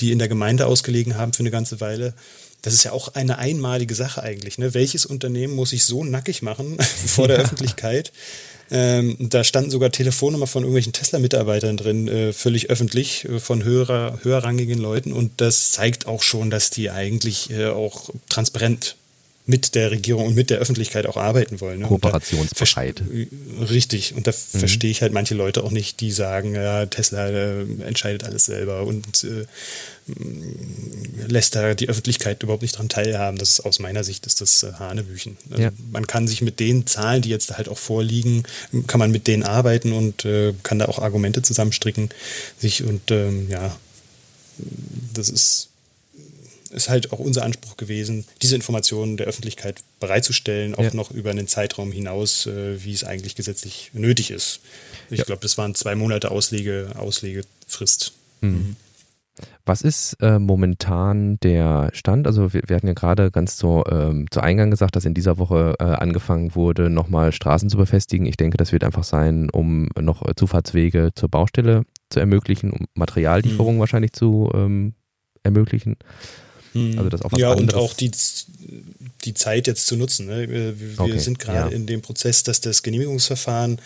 [0.00, 2.14] die in der Gemeinde ausgelegen haben für eine ganze Weile
[2.62, 4.58] das ist ja auch eine einmalige Sache eigentlich.
[4.58, 4.74] Ne?
[4.74, 7.44] Welches Unternehmen muss sich so nackig machen vor der ja.
[7.44, 8.12] Öffentlichkeit?
[8.70, 14.18] Ähm, da standen sogar Telefonnummer von irgendwelchen Tesla-Mitarbeitern drin, äh, völlig öffentlich, äh, von höherer,
[14.22, 15.12] höherrangigen Leuten.
[15.12, 18.96] Und das zeigt auch schon, dass die eigentlich äh, auch transparent
[19.48, 21.80] mit der Regierung und mit der Öffentlichkeit auch arbeiten wollen.
[21.80, 21.86] Ne?
[21.86, 23.02] Kooperationsbereit.
[23.70, 24.14] Richtig.
[24.14, 24.58] Und da mhm.
[24.58, 28.82] verstehe ich halt manche Leute auch nicht, die sagen, ja, Tesla äh, entscheidet alles selber
[28.82, 29.46] und äh,
[31.26, 33.38] lässt da die Öffentlichkeit überhaupt nicht dran teilhaben.
[33.38, 35.38] Das ist aus meiner Sicht ist das äh, Hanebüchen.
[35.50, 35.70] Also ja.
[35.92, 38.42] Man kann sich mit den Zahlen, die jetzt halt auch vorliegen,
[38.86, 42.10] kann man mit denen arbeiten und äh, kann da auch Argumente zusammenstricken.
[42.58, 43.74] Sich und ähm, ja,
[45.14, 45.70] das ist
[46.70, 50.94] ist halt auch unser Anspruch gewesen, diese Informationen der Öffentlichkeit bereitzustellen, auch ja.
[50.94, 54.60] noch über einen Zeitraum hinaus, äh, wie es eigentlich gesetzlich nötig ist.
[55.10, 55.24] Ich ja.
[55.24, 58.12] glaube, das waren zwei Monate Auslege, Auslegefrist.
[58.40, 58.50] Mhm.
[58.50, 58.76] mhm.
[59.64, 62.26] Was ist äh, momentan der Stand?
[62.26, 65.38] Also wir, wir hatten ja gerade ganz zu, ähm, zu Eingang gesagt, dass in dieser
[65.38, 68.26] Woche äh, angefangen wurde, nochmal Straßen zu befestigen.
[68.26, 73.76] Ich denke, das wird einfach sein, um noch Zufahrtswege zur Baustelle zu ermöglichen, um Materiallieferungen
[73.76, 73.80] mhm.
[73.80, 74.94] wahrscheinlich zu ähm,
[75.42, 75.96] ermöglichen.
[76.74, 76.98] Mhm.
[76.98, 77.74] Also das auch was ja, anderes.
[77.74, 78.10] und auch die,
[79.24, 80.26] die Zeit jetzt zu nutzen.
[80.26, 80.48] Ne?
[80.48, 81.76] Wir, wir okay, sind gerade ja.
[81.76, 83.80] in dem Prozess, dass das Genehmigungsverfahren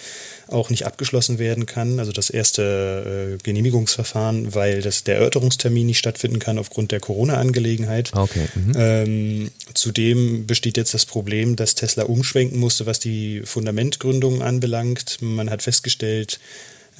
[0.48, 5.98] auch nicht abgeschlossen werden kann, also das erste äh, Genehmigungsverfahren, weil das, der Erörterungstermin nicht
[5.98, 8.12] stattfinden kann aufgrund der Corona-Angelegenheit.
[8.14, 8.48] Okay.
[8.54, 8.72] Mhm.
[8.76, 15.18] Ähm, zudem besteht jetzt das Problem, dass Tesla umschwenken musste, was die Fundamentgründung anbelangt.
[15.20, 16.38] Man hat festgestellt,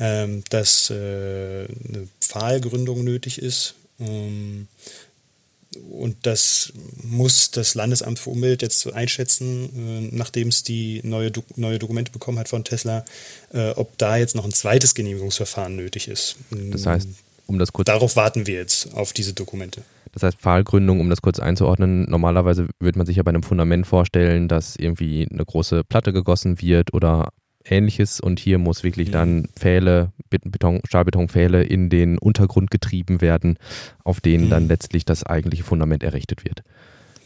[0.01, 3.75] ähm, dass äh, eine Pfahlgründung nötig ist.
[4.01, 4.69] Ähm,
[5.91, 11.43] und das muss das Landesamt für Umwelt jetzt einschätzen, äh, nachdem es die neue, Do
[11.57, 13.05] neue Dokumente bekommen hat von Tesla,
[13.53, 16.37] äh, ob da jetzt noch ein zweites Genehmigungsverfahren nötig ist.
[16.51, 17.09] Das heißt,
[17.47, 17.87] um das kurz.
[17.87, 19.83] Darauf warten wir jetzt, auf diese Dokumente.
[20.13, 23.87] Das heißt, Pfahlgründung, um das kurz einzuordnen, normalerweise würde man sich ja bei einem Fundament
[23.87, 27.31] vorstellen, dass irgendwie eine große Platte gegossen wird oder
[27.65, 29.13] ähnliches und hier muss wirklich mhm.
[29.13, 33.59] dann Pfähle, Beton, Stahlbetonpfähle in den Untergrund getrieben werden,
[34.05, 34.51] auf denen mhm.
[34.51, 36.63] dann letztlich das eigentliche Fundament errichtet wird.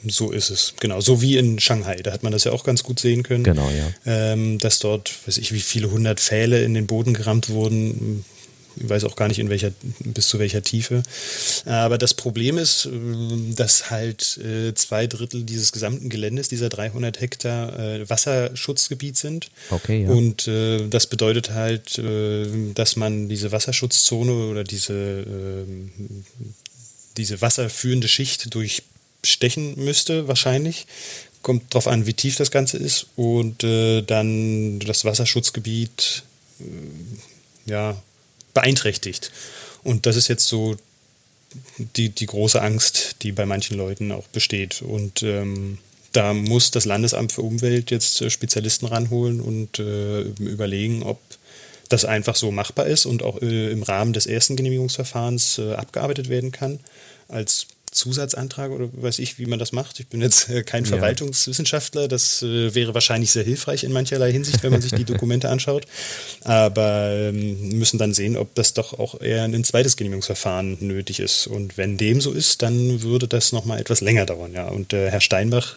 [0.09, 1.01] So ist es, genau.
[1.01, 3.44] So wie in Shanghai, da hat man das ja auch ganz gut sehen können.
[3.44, 3.92] Genau, ja.
[4.05, 8.25] Ähm, dass dort, weiß ich, wie viele hundert Pfähle in den Boden gerammt wurden,
[8.77, 11.03] ich weiß auch gar nicht, in welcher, bis zu welcher Tiefe.
[11.65, 17.21] Aber das Problem ist, äh, dass halt äh, zwei Drittel dieses gesamten Geländes, dieser 300
[17.21, 19.51] Hektar äh, Wasserschutzgebiet sind.
[19.71, 20.11] Okay, ja.
[20.11, 22.01] Und das bedeutet halt,
[22.75, 25.25] dass man diese Wasserschutzzone oder diese,
[27.17, 30.87] diese wasserführende Schicht durchstechen müsste, wahrscheinlich
[31.47, 36.25] kommt darauf an, wie tief das Ganze ist und äh, dann das Wasserschutzgebiet
[36.59, 38.03] äh, ja
[38.57, 39.31] beeinträchtigt.
[39.85, 40.77] Und das ist jetzt so
[41.79, 44.83] die, die große Angst, die bei manchen Leuten auch besteht.
[44.83, 45.79] Und ähm,
[46.12, 51.21] da muss das Landesamt für Umwelt jetzt äh, Spezialisten ranholen und äh, überlegen, ob
[51.90, 56.29] das einfach so machbar ist und auch äh, im Rahmen des ersten Genehmigungsverfahrens äh, abgearbeitet
[56.29, 56.81] werden kann
[57.29, 59.98] als Zusatzantrag oder weiß ich, wie man das macht.
[59.98, 62.09] Ich bin jetzt äh, kein Verwaltungswissenschaftler.
[62.09, 65.87] Das äh, wäre wahrscheinlich sehr hilfreich in mancherlei Hinsicht, wenn man sich die Dokumente anschaut.
[66.44, 71.46] Aber ähm, müssen dann sehen, ob das doch auch eher ein zweites Genehmigungsverfahren nötig ist.
[71.46, 74.52] Und wenn dem so ist, dann würde das nochmal etwas länger dauern.
[74.52, 74.68] Ja.
[74.68, 75.76] Und äh, Herr Steinbach,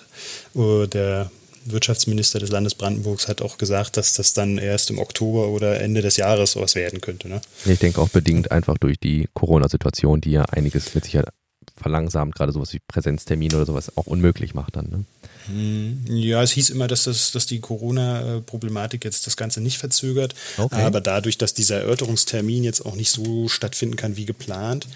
[0.56, 1.32] äh, der
[1.66, 6.02] Wirtschaftsminister des Landes Brandenburgs hat auch gesagt, dass das dann erst im Oktober oder Ende
[6.02, 7.30] des Jahres sowas werden könnte.
[7.30, 7.42] Ne?
[7.66, 11.30] Ich denke auch bedingt einfach durch die Corona-Situation, die ja einiges mit Sicherheit
[11.76, 14.90] verlangsamt, gerade sowas wie Präsenztermine oder sowas auch unmöglich macht dann.
[14.90, 15.06] Ne?
[15.48, 20.36] Hm, ja, es hieß immer, dass, das, dass die Corona-Problematik jetzt das Ganze nicht verzögert.
[20.58, 20.82] Okay.
[20.82, 24.88] Aber dadurch, dass dieser Erörterungstermin jetzt auch nicht so stattfinden kann wie geplant,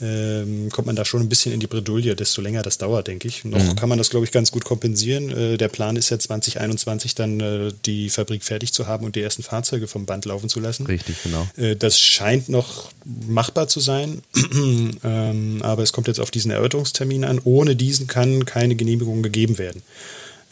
[0.00, 3.28] ähm, kommt man da schon ein bisschen in die Bredouille, desto länger das dauert, denke
[3.28, 3.44] ich.
[3.44, 3.76] Noch mhm.
[3.76, 5.30] kann man das, glaube ich, ganz gut kompensieren.
[5.30, 9.22] Äh, der Plan ist ja 2021 dann äh, die Fabrik fertig zu haben und die
[9.22, 10.86] ersten Fahrzeuge vom Band laufen zu lassen.
[10.86, 11.46] Richtig, genau.
[11.56, 14.22] Äh, das scheint noch machbar zu sein,
[15.04, 17.40] ähm, aber es kommt jetzt auf diesen Erörterungstermin an.
[17.44, 19.82] Ohne diesen kann keine Genehmigung gegeben werden.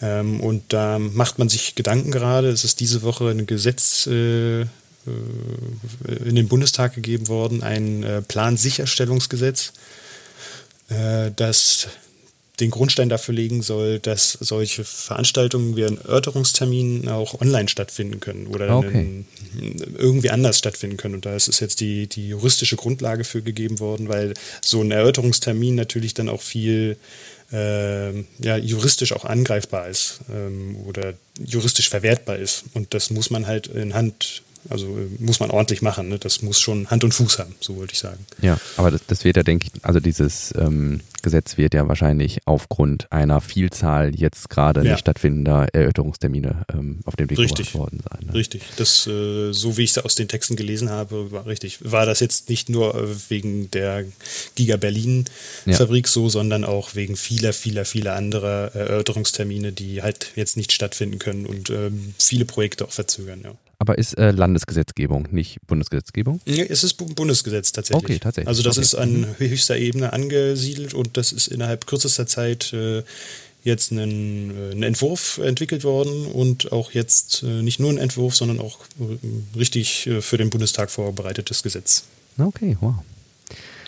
[0.01, 2.49] Ähm, und da macht man sich Gedanken gerade.
[2.49, 4.67] Es ist diese Woche ein Gesetz äh, äh,
[5.07, 9.73] in den Bundestag gegeben worden, ein äh, Plansicherstellungsgesetz,
[10.89, 11.89] äh, das
[12.61, 18.47] den Grundstein dafür legen soll, dass solche Veranstaltungen wie ein Erörterungstermin auch online stattfinden können
[18.47, 19.25] oder okay.
[19.99, 21.15] irgendwie anders stattfinden können.
[21.15, 25.75] Und da ist jetzt die, die juristische Grundlage für gegeben worden, weil so ein Erörterungstermin
[25.75, 26.99] natürlich dann auch viel
[27.53, 32.65] äh, ja, juristisch auch angreifbar ist ähm, oder juristisch verwertbar ist.
[32.75, 36.09] Und das muss man halt in Hand also äh, muss man ordentlich machen.
[36.09, 36.19] Ne?
[36.19, 38.25] Das muss schon Hand und Fuß haben, so wollte ich sagen.
[38.41, 42.41] Ja, aber das, das wird ja, denke ich, also dieses ähm, Gesetz wird ja wahrscheinlich
[42.45, 44.93] aufgrund einer Vielzahl jetzt gerade ja.
[44.93, 47.75] nicht stattfindender Erörterungstermine ähm, auf dem Weg richtig.
[47.75, 48.27] worden sein.
[48.27, 48.35] Ne?
[48.35, 48.63] Richtig.
[48.77, 51.79] Das, äh, so wie ich es aus den Texten gelesen habe, war richtig.
[51.81, 54.05] War das jetzt nicht nur äh, wegen der
[54.57, 55.25] Giga Berlin
[55.65, 55.75] ja.
[55.75, 61.19] Fabrik so, sondern auch wegen vieler, vieler, vieler anderer Erörterungstermine, die halt jetzt nicht stattfinden
[61.19, 63.43] können und ähm, viele Projekte auch verzögern.
[63.45, 63.55] Ja.
[63.83, 66.41] Aber ist äh, Landesgesetzgebung, nicht Bundesgesetzgebung?
[66.47, 68.05] Nee, es ist Bundesgesetz tatsächlich.
[68.05, 68.47] Okay, tatsächlich.
[68.47, 68.85] Also das okay.
[68.85, 69.39] ist an mhm.
[69.39, 73.03] höchster Ebene angesiedelt und das ist innerhalb kürzester Zeit äh,
[73.65, 78.37] jetzt ein, äh, ein, Entwurf entwickelt worden und auch jetzt äh, nicht nur ein Entwurf,
[78.37, 82.05] sondern auch äh, richtig äh, für den Bundestag vorbereitetes Gesetz.
[82.39, 82.95] Okay, wow.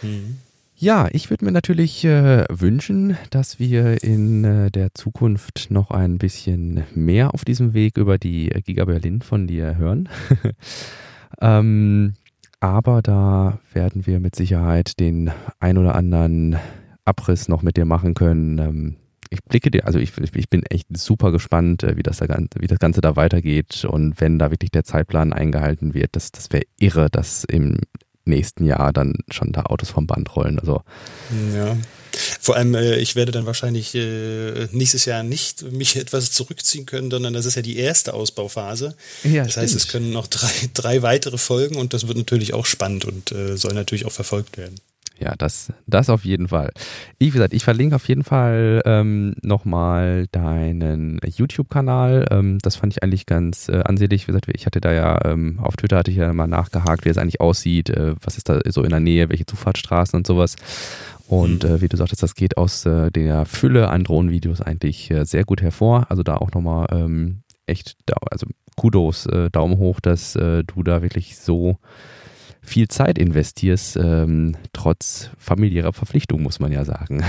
[0.02, 0.38] Mhm.
[0.76, 6.18] Ja, ich würde mir natürlich äh, wünschen, dass wir in äh, der Zukunft noch ein
[6.18, 10.08] bisschen mehr auf diesem Weg über die Giga Berlin von dir hören.
[11.40, 12.14] ähm,
[12.58, 16.56] aber da werden wir mit Sicherheit den ein oder anderen
[17.04, 18.58] Abriss noch mit dir machen können.
[18.58, 18.96] Ähm,
[19.30, 22.66] ich blicke dir, also ich, ich bin echt super gespannt, äh, wie das, da, wie
[22.66, 26.64] das Ganze da weitergeht und wenn da wirklich der Zeitplan eingehalten wird, das, das wäre
[26.80, 27.78] irre, dass im
[28.24, 30.58] nächsten Jahr dann schon da Autos vom Band rollen.
[30.58, 30.82] Also
[31.54, 31.76] ja.
[32.40, 37.10] Vor allem, äh, ich werde dann wahrscheinlich äh, nächstes Jahr nicht mich etwas zurückziehen können,
[37.10, 38.94] sondern das ist ja die erste Ausbauphase.
[39.24, 39.64] Ja, das stimmt.
[39.64, 43.32] heißt, es können noch drei, drei weitere folgen und das wird natürlich auch spannend und
[43.32, 44.76] äh, soll natürlich auch verfolgt werden.
[45.20, 46.72] Ja, das, das auf jeden Fall.
[47.18, 52.26] Ich, wie gesagt, ich verlinke auf jeden Fall ähm, nochmal deinen YouTube-Kanal.
[52.30, 54.26] Ähm, das fand ich eigentlich ganz äh, ansehnlich.
[54.26, 57.10] Wie gesagt, ich hatte da ja, ähm, auf Twitter hatte ich ja mal nachgehakt, wie
[57.10, 60.56] es eigentlich aussieht, äh, was ist da so in der Nähe, welche Zufahrtsstraßen und sowas.
[61.28, 61.70] Und mhm.
[61.70, 65.44] äh, wie du sagtest, das geht aus äh, der Fülle an Drohnenvideos eigentlich äh, sehr
[65.44, 66.06] gut hervor.
[66.08, 67.96] Also da auch nochmal ähm, echt,
[68.30, 68.46] also
[68.76, 71.78] Kudos, äh, Daumen hoch, dass äh, du da wirklich so
[72.64, 77.22] viel Zeit investierst, ähm, trotz familiärer Verpflichtung, muss man ja sagen.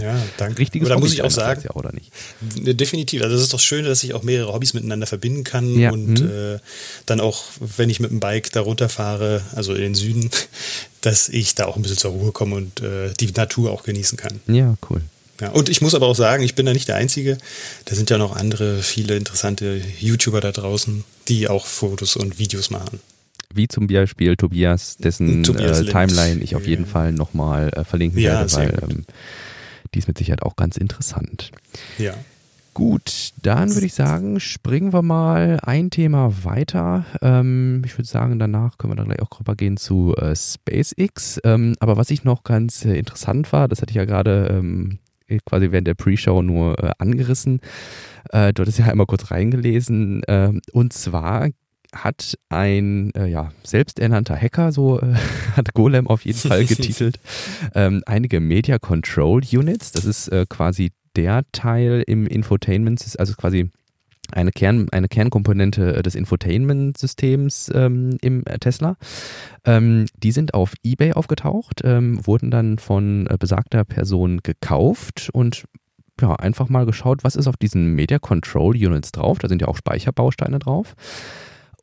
[0.00, 0.58] Ja, danke.
[0.58, 2.12] Richtiges oder muss ich auch sagen, ja, oder nicht?
[2.40, 3.22] Definitiv.
[3.22, 5.90] Also es ist doch schön, dass ich auch mehrere Hobbys miteinander verbinden kann ja.
[5.90, 6.30] und mhm.
[6.30, 6.58] äh,
[7.06, 7.44] dann auch,
[7.76, 10.30] wenn ich mit dem Bike da runterfahre, also in den Süden,
[11.00, 14.16] dass ich da auch ein bisschen zur Ruhe komme und äh, die Natur auch genießen
[14.16, 14.40] kann.
[14.46, 15.02] Ja, cool.
[15.40, 17.38] Ja, und ich muss aber auch sagen, ich bin da nicht der Einzige.
[17.86, 22.68] Da sind ja noch andere, viele interessante YouTuber da draußen, die auch Fotos und Videos
[22.68, 23.00] machen
[23.52, 26.90] wie zum Beispiel Tobias, dessen Tobias äh, Timeline ich auf jeden ja.
[26.90, 29.04] Fall nochmal äh, verlinken ja, werde, weil ähm,
[29.94, 31.50] die ist mit Sicherheit auch ganz interessant.
[31.98, 32.14] Ja.
[32.72, 37.04] Gut, dann würde ich sagen, springen wir mal ein Thema weiter.
[37.20, 41.40] Ähm, ich würde sagen, danach können wir dann gleich auch rübergehen zu äh, SpaceX.
[41.42, 45.00] Ähm, aber was ich noch ganz äh, interessant war, das hatte ich ja gerade ähm,
[45.44, 47.60] quasi während der Pre-Show nur äh, angerissen.
[48.30, 50.22] Äh, du hattest ja einmal kurz reingelesen.
[50.28, 51.48] Ähm, und zwar
[51.94, 55.14] hat ein äh, ja, selbsternannter Hacker, so äh,
[55.56, 57.18] hat Golem auf jeden Fall getitelt,
[57.74, 59.92] ähm, einige Media Control Units.
[59.92, 63.70] Das ist äh, quasi der Teil im Infotainment, also quasi
[64.32, 68.96] eine, Kern, eine Kernkomponente äh, des Infotainment-Systems ähm, im äh, Tesla.
[69.64, 75.64] Ähm, die sind auf eBay aufgetaucht, ähm, wurden dann von äh, besagter Person gekauft und
[76.20, 79.38] ja, einfach mal geschaut, was ist auf diesen Media Control Units drauf.
[79.38, 80.94] Da sind ja auch Speicherbausteine drauf.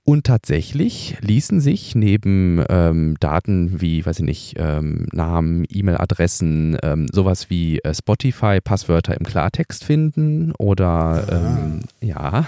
[0.09, 7.07] Und tatsächlich ließen sich neben ähm, Daten wie, weiß ich nicht, ähm, Namen, E-Mail-Adressen, ähm,
[7.11, 11.25] sowas wie äh, Spotify-Passwörter im Klartext finden oder ah.
[11.29, 12.47] Ähm, ja.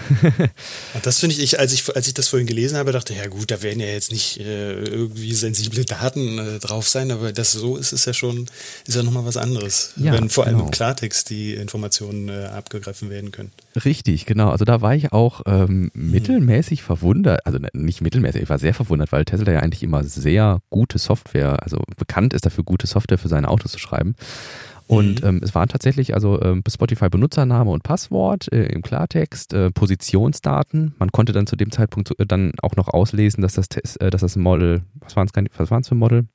[1.03, 3.51] das finde ich, ich, als ich, als ich das vorhin gelesen habe, dachte, ja gut,
[3.51, 7.75] da werden ja jetzt nicht äh, irgendwie sensible Daten äh, drauf sein, aber das so
[7.75, 8.45] ist es ja schon,
[8.87, 9.91] ist ja nochmal was anderes.
[9.97, 10.67] Ja, wenn vor allem genau.
[10.67, 13.51] im Klartext die Informationen äh, abgegriffen werden können.
[13.83, 14.49] Richtig, genau.
[14.49, 16.11] Also da war ich auch ähm, hm.
[16.11, 20.03] mittelmäßig verwundert also ne, nicht mittelmäßig, ich war sehr verwundert, weil Tesla ja eigentlich immer
[20.03, 24.15] sehr gute Software, also bekannt ist dafür, gute Software für seine Autos zu schreiben.
[24.85, 25.27] Und mhm.
[25.27, 30.95] ähm, es waren tatsächlich also ähm, Spotify Benutzername und Passwort äh, im Klartext, äh, Positionsdaten.
[30.97, 34.21] Man konnte dann zu dem Zeitpunkt äh, dann auch noch auslesen, dass das, äh, dass
[34.21, 36.27] das Model, was waren es was für Model?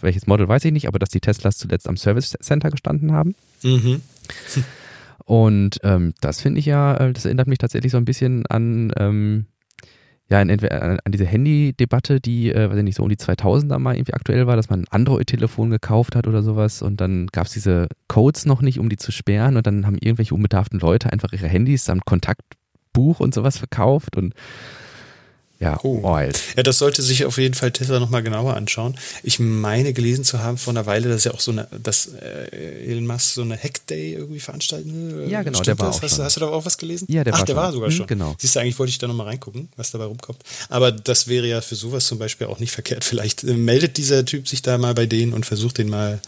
[0.00, 3.36] Welches Model weiß ich nicht, aber dass die Teslas zuletzt am Service Center gestanden haben.
[3.62, 4.00] Mhm.
[5.24, 8.92] Und ähm, das finde ich ja, äh, das erinnert mich tatsächlich so ein bisschen an
[8.96, 9.46] ähm,
[10.28, 13.96] ja, an, an diese Handy-Debatte, die, äh, weiß ich nicht, so um die 2000er mal
[13.96, 17.52] irgendwie aktuell war, dass man ein Android-Telefon gekauft hat oder sowas und dann gab es
[17.52, 21.32] diese Codes noch nicht, um die zu sperren und dann haben irgendwelche unbedarften Leute einfach
[21.32, 24.34] ihre Handys samt Kontaktbuch und sowas verkauft und
[25.62, 26.02] ja, oh.
[26.02, 26.40] wild.
[26.56, 28.96] Ja, das sollte sich auf jeden Fall Tesla nochmal genauer anschauen.
[29.22, 32.90] Ich meine gelesen zu haben vor einer Weile, dass ja auch so eine, dass äh,
[32.90, 35.30] Elon Musk so eine Hack Day irgendwie veranstalten will.
[35.30, 35.98] Ja, genau, Stimmt der war das?
[35.98, 36.24] auch hast, schon.
[36.24, 37.06] hast du da auch was gelesen?
[37.08, 37.62] Ja, der Ach, war der schon.
[37.62, 38.06] war sogar hm, schon.
[38.08, 38.34] Genau.
[38.38, 40.40] Siehst du, eigentlich wollte ich da nochmal reingucken, was dabei rumkommt.
[40.68, 43.04] Aber das wäre ja für sowas zum Beispiel auch nicht verkehrt.
[43.04, 46.20] Vielleicht äh, meldet dieser Typ sich da mal bei denen und versucht den mal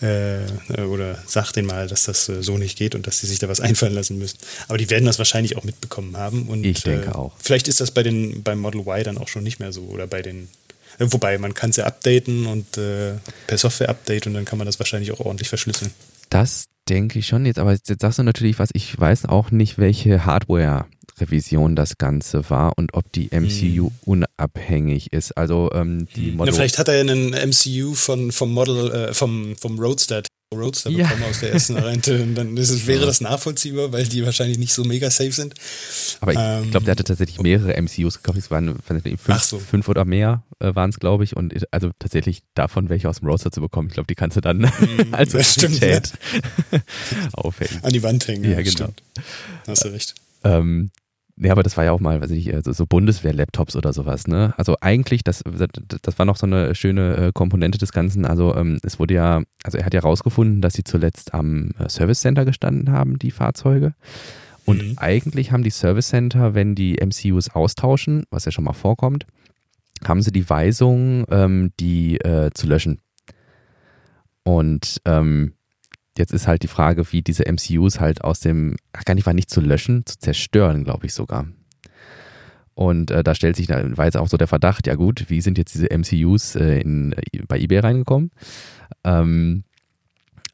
[0.00, 3.38] äh, oder sagt denen mal, dass das äh, so nicht geht und dass sie sich
[3.38, 4.38] da was einfallen lassen müssen.
[4.68, 6.48] Aber die werden das wahrscheinlich auch mitbekommen haben.
[6.48, 7.32] Und, ich denke äh, auch.
[7.38, 10.06] Vielleicht ist das bei den, beim Model Y dann auch schon nicht mehr so oder
[10.06, 10.48] bei den
[10.98, 13.14] äh, Wobei, man kann es ja updaten und äh,
[13.46, 15.92] per Software-Update und dann kann man das wahrscheinlich auch ordentlich verschlüsseln.
[16.30, 19.78] Das denke ich schon jetzt, aber jetzt sagst du natürlich was, ich weiß auch nicht,
[19.78, 20.86] welche Hardware
[21.18, 23.92] Revision das Ganze war und ob die MCU hm.
[24.04, 25.36] unabhängig ist.
[25.36, 26.52] Also ähm, die Model.
[26.52, 30.22] Ja, vielleicht hat er ja einen MCU von, vom Model, äh, vom, vom Roadster
[30.56, 31.04] Roadster ja.
[31.04, 32.22] bekommen aus der ersten Rente.
[32.22, 35.54] Und dann ist es, wäre das nachvollziehbar, weil die wahrscheinlich nicht so mega safe sind.
[36.20, 38.38] Aber ich ähm, glaube, der hatte tatsächlich mehrere MCUs gekauft.
[38.38, 39.58] Es waren fünf, so.
[39.58, 41.36] fünf oder mehr äh, waren es, glaube ich.
[41.36, 44.40] Und also tatsächlich davon welche aus dem Roadster zu bekommen, ich glaube, die kannst du
[44.40, 44.68] dann mm,
[45.12, 46.00] als Chat ja.
[47.32, 47.80] aufhängen.
[47.82, 48.44] An die Wand hängen.
[48.44, 48.70] Ja, genau.
[48.70, 49.02] Stimmt.
[49.66, 50.14] Hast du recht.
[50.44, 50.90] Ähm,
[51.38, 54.54] ja, aber das war ja auch mal, weiß ich, so, so Bundeswehr-Laptops oder sowas, ne?
[54.56, 58.24] Also eigentlich, das, das war noch so eine schöne äh, Komponente des Ganzen.
[58.24, 61.90] Also ähm, es wurde ja, also er hat ja rausgefunden, dass sie zuletzt am äh,
[61.90, 63.94] Service Center gestanden haben, die Fahrzeuge.
[64.64, 64.94] Und mhm.
[64.96, 69.26] eigentlich haben die Service Center, wenn die MCUs austauschen, was ja schon mal vorkommt,
[70.06, 73.00] haben sie die Weisung, ähm, die äh, zu löschen.
[74.42, 75.52] Und ähm,
[76.18, 79.34] Jetzt ist halt die Frage, wie diese MCUs halt aus dem, ach gar nicht, war
[79.34, 81.46] nicht zu löschen, zu zerstören, glaube ich sogar.
[82.74, 85.56] Und äh, da stellt sich war jetzt auch so der Verdacht, ja gut, wie sind
[85.56, 87.14] jetzt diese MCUs äh, in,
[87.48, 88.30] bei eBay reingekommen?
[89.02, 89.64] Ähm,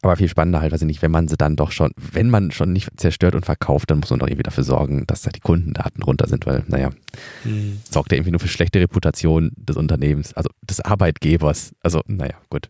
[0.02, 2.50] aber viel spannender halt, weiß ich nicht, wenn man sie dann doch schon, wenn man
[2.50, 5.40] schon nicht zerstört und verkauft, dann muss man doch irgendwie dafür sorgen, dass da die
[5.40, 6.90] Kundendaten runter sind, weil, naja,
[7.44, 7.80] hm.
[7.88, 11.72] sorgt ja irgendwie nur für schlechte Reputation des Unternehmens, also des Arbeitgebers.
[11.82, 12.68] Also, naja, gut.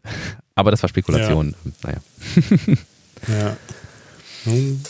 [0.54, 1.54] Aber das war Spekulation.
[1.64, 1.72] Ja.
[1.82, 2.00] Naja.
[3.28, 3.56] ja.
[4.44, 4.80] Hm.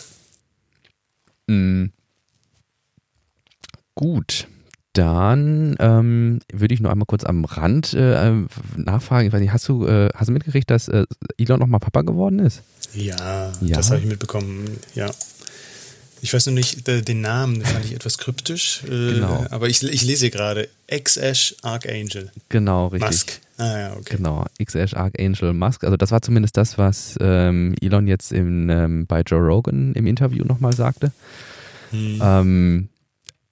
[1.46, 1.92] Mhm.
[3.94, 4.48] Gut.
[4.94, 8.46] Dann ähm, würde ich nur einmal kurz am Rand äh, äh,
[8.76, 9.26] nachfragen.
[9.26, 11.06] Ich weiß nicht, hast du, äh, hast du mitgekriegt, dass äh,
[11.38, 12.62] Elon nochmal Papa geworden ist?
[12.92, 13.76] Ja, ja.
[13.76, 14.78] das habe ich mitbekommen.
[14.94, 15.10] Ja.
[16.20, 18.82] Ich weiß nur nicht, den Namen den fand ich etwas kryptisch.
[18.84, 19.46] Äh, genau.
[19.50, 22.30] Aber ich, ich lese gerade X-Ash Archangel.
[22.50, 23.10] Genau, richtig.
[23.10, 23.40] Musk.
[23.62, 24.16] Ah ja, okay.
[24.16, 25.84] Genau, X-Ash Archangel Musk.
[25.84, 30.06] Also das war zumindest das, was ähm, Elon jetzt in, ähm, bei Joe Rogan im
[30.06, 31.12] Interview nochmal sagte.
[31.90, 32.20] Hm.
[32.20, 32.88] Ähm,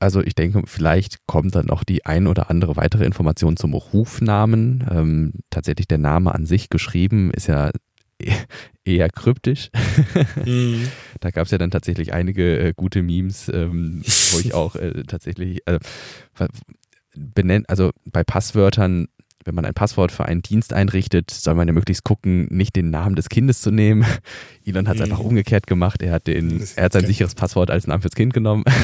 [0.01, 4.85] also ich denke, vielleicht kommt dann noch die ein oder andere weitere Information zum Rufnamen.
[4.90, 7.70] Ähm, tatsächlich der Name an sich geschrieben ist ja
[8.85, 9.70] eher kryptisch.
[10.44, 10.88] Mhm.
[11.20, 15.05] Da gab es ja dann tatsächlich einige äh, gute Memes, ähm, wo ich auch äh,
[15.05, 15.79] tatsächlich äh,
[17.14, 19.07] benennt, also bei Passwörtern
[19.44, 22.90] wenn man ein Passwort für einen Dienst einrichtet, soll man ja möglichst gucken, nicht den
[22.90, 24.05] Namen des Kindes zu nehmen.
[24.64, 25.12] Elon hat es mhm.
[25.12, 26.03] einfach umgekehrt gemacht.
[26.03, 28.64] Er hat, den, er hat sein sicheres Passwort als Namen fürs Kind genommen.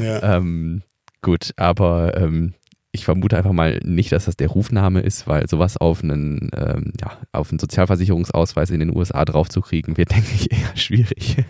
[0.00, 0.36] Ja.
[0.36, 0.82] ähm,
[1.20, 2.54] gut, aber ähm,
[2.92, 6.92] ich vermute einfach mal nicht, dass das der Rufname ist, weil sowas auf einen, ähm,
[7.00, 11.44] ja, auf einen Sozialversicherungsausweis in den USA draufzukriegen, wird, denke ich, eher schwierig.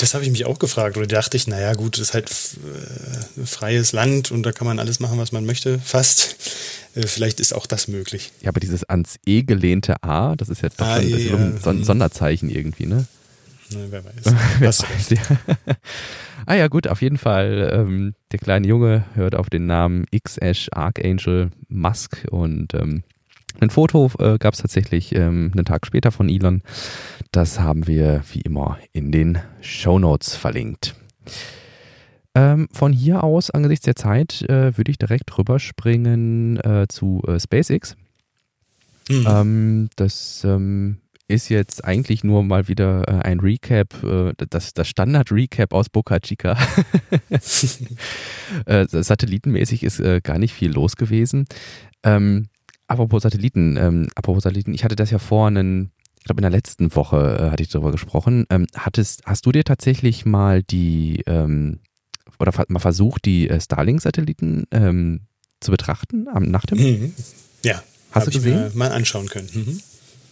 [0.00, 0.96] Das habe ich mich auch gefragt.
[0.96, 4.78] Oder dachte ich, naja, gut, das ist halt äh, freies Land und da kann man
[4.78, 6.36] alles machen, was man möchte, fast.
[6.94, 8.32] Äh, vielleicht ist auch das möglich.
[8.40, 11.36] Ja, aber dieses ans E gelehnte A, das ist ja doch ah, schon ja.
[11.36, 13.06] ein Son Sonderzeichen irgendwie, ne?
[13.70, 14.14] Na, wer weiß.
[14.58, 15.56] wer weiß ja.
[16.46, 17.70] ah ja, gut, auf jeden Fall.
[17.72, 23.02] Ähm, der kleine Junge hört auf den Namen X-Ash Archangel Musk und ähm,
[23.60, 26.62] ein Foto äh, gab es tatsächlich ähm, einen Tag später von Elon.
[27.32, 30.94] Das haben wir wie immer in den Show Notes verlinkt.
[32.34, 37.40] Ähm, von hier aus, angesichts der Zeit, äh, würde ich direkt rüberspringen äh, zu äh,
[37.40, 37.96] SpaceX.
[39.08, 39.26] Mhm.
[39.26, 40.98] Ähm, das ähm,
[41.28, 46.20] ist jetzt eigentlich nur mal wieder äh, ein Recap, äh, das, das Standard-Recap aus Boca
[46.20, 46.58] Chica.
[48.66, 51.46] äh, satellitenmäßig ist äh, gar nicht viel los gewesen.
[52.02, 52.48] Ähm,
[52.86, 56.50] apropos Satelliten, ähm, apropos Satelliten, ich hatte das ja vor einen, ich glaube in der
[56.50, 58.46] letzten Woche äh, hatte ich darüber gesprochen.
[58.50, 61.80] Ähm, hattest, hast du dir tatsächlich mal die ähm,
[62.38, 65.20] oder mal versucht, die äh, Starlink-Satelliten ähm,
[65.60, 66.72] zu betrachten am Nacht?
[66.72, 67.14] Mhm.
[67.62, 67.82] Ja,
[68.12, 68.70] hast du gesehen?
[68.74, 69.48] mal anschauen können.
[69.52, 69.80] Mhm.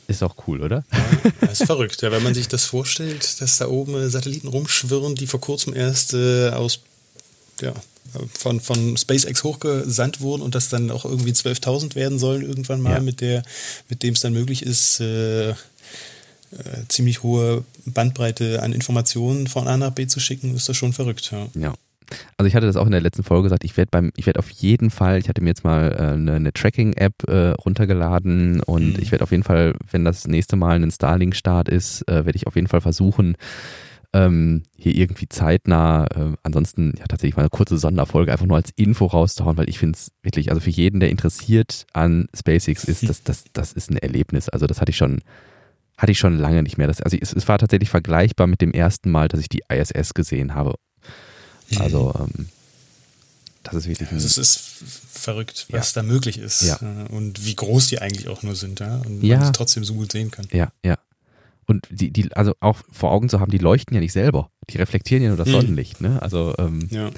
[0.06, 0.84] Ist auch cool, oder?
[0.92, 5.14] Ja, das ist verrückt, ja, wenn man sich das vorstellt, dass da oben Satelliten rumschwirren,
[5.14, 6.80] die vor kurzem erst äh, aus,
[7.62, 7.72] ja,
[8.32, 12.94] von, von SpaceX hochgesandt wurden und das dann auch irgendwie 12.000 werden sollen irgendwann mal,
[12.94, 13.00] ja.
[13.00, 13.42] mit, der,
[13.88, 15.54] mit dem es dann möglich ist, äh, äh,
[16.88, 21.30] ziemlich hohe Bandbreite an Informationen von A nach B zu schicken, ist das schon verrückt.
[21.32, 21.48] Ja.
[21.54, 21.74] ja.
[22.36, 24.38] Also ich hatte das auch in der letzten Folge gesagt, ich werde beim, ich werde
[24.38, 28.94] auf jeden Fall, ich hatte mir jetzt mal äh, eine, eine Tracking-App äh, runtergeladen und
[28.94, 29.02] mhm.
[29.02, 32.46] ich werde auf jeden Fall, wenn das nächste Mal ein Starlink-Start ist, äh, werde ich
[32.46, 33.36] auf jeden Fall versuchen,
[34.14, 38.70] ähm, hier irgendwie zeitnah, äh, ansonsten ja tatsächlich mal eine kurze Sonderfolge einfach nur als
[38.76, 43.08] Info rauszuhauen, weil ich finde es wirklich, also für jeden, der interessiert an SpaceX ist,
[43.08, 44.48] das, das, das ist ein Erlebnis.
[44.48, 45.20] Also das hatte ich schon,
[45.98, 46.86] hatte ich schon lange nicht mehr.
[46.86, 50.14] Das, also es, es war tatsächlich vergleichbar mit dem ersten Mal, dass ich die ISS
[50.14, 50.76] gesehen habe.
[51.76, 52.48] Also ähm,
[53.64, 54.12] das ist wirklich.
[54.12, 54.60] Also es ist
[55.10, 56.02] verrückt, was ja.
[56.02, 56.78] da möglich ist ja.
[56.80, 59.38] Äh, und wie groß die eigentlich auch nur sind, ja, und ja.
[59.38, 60.46] man sie trotzdem so gut sehen kann.
[60.52, 60.98] Ja, ja.
[61.66, 64.50] Und die, die, also auch vor Augen zu haben, die leuchten ja nicht selber.
[64.70, 65.54] Die reflektieren ja nur das hm.
[65.54, 66.20] Sonnenlicht, ne?
[66.22, 67.10] Also ähm, ja.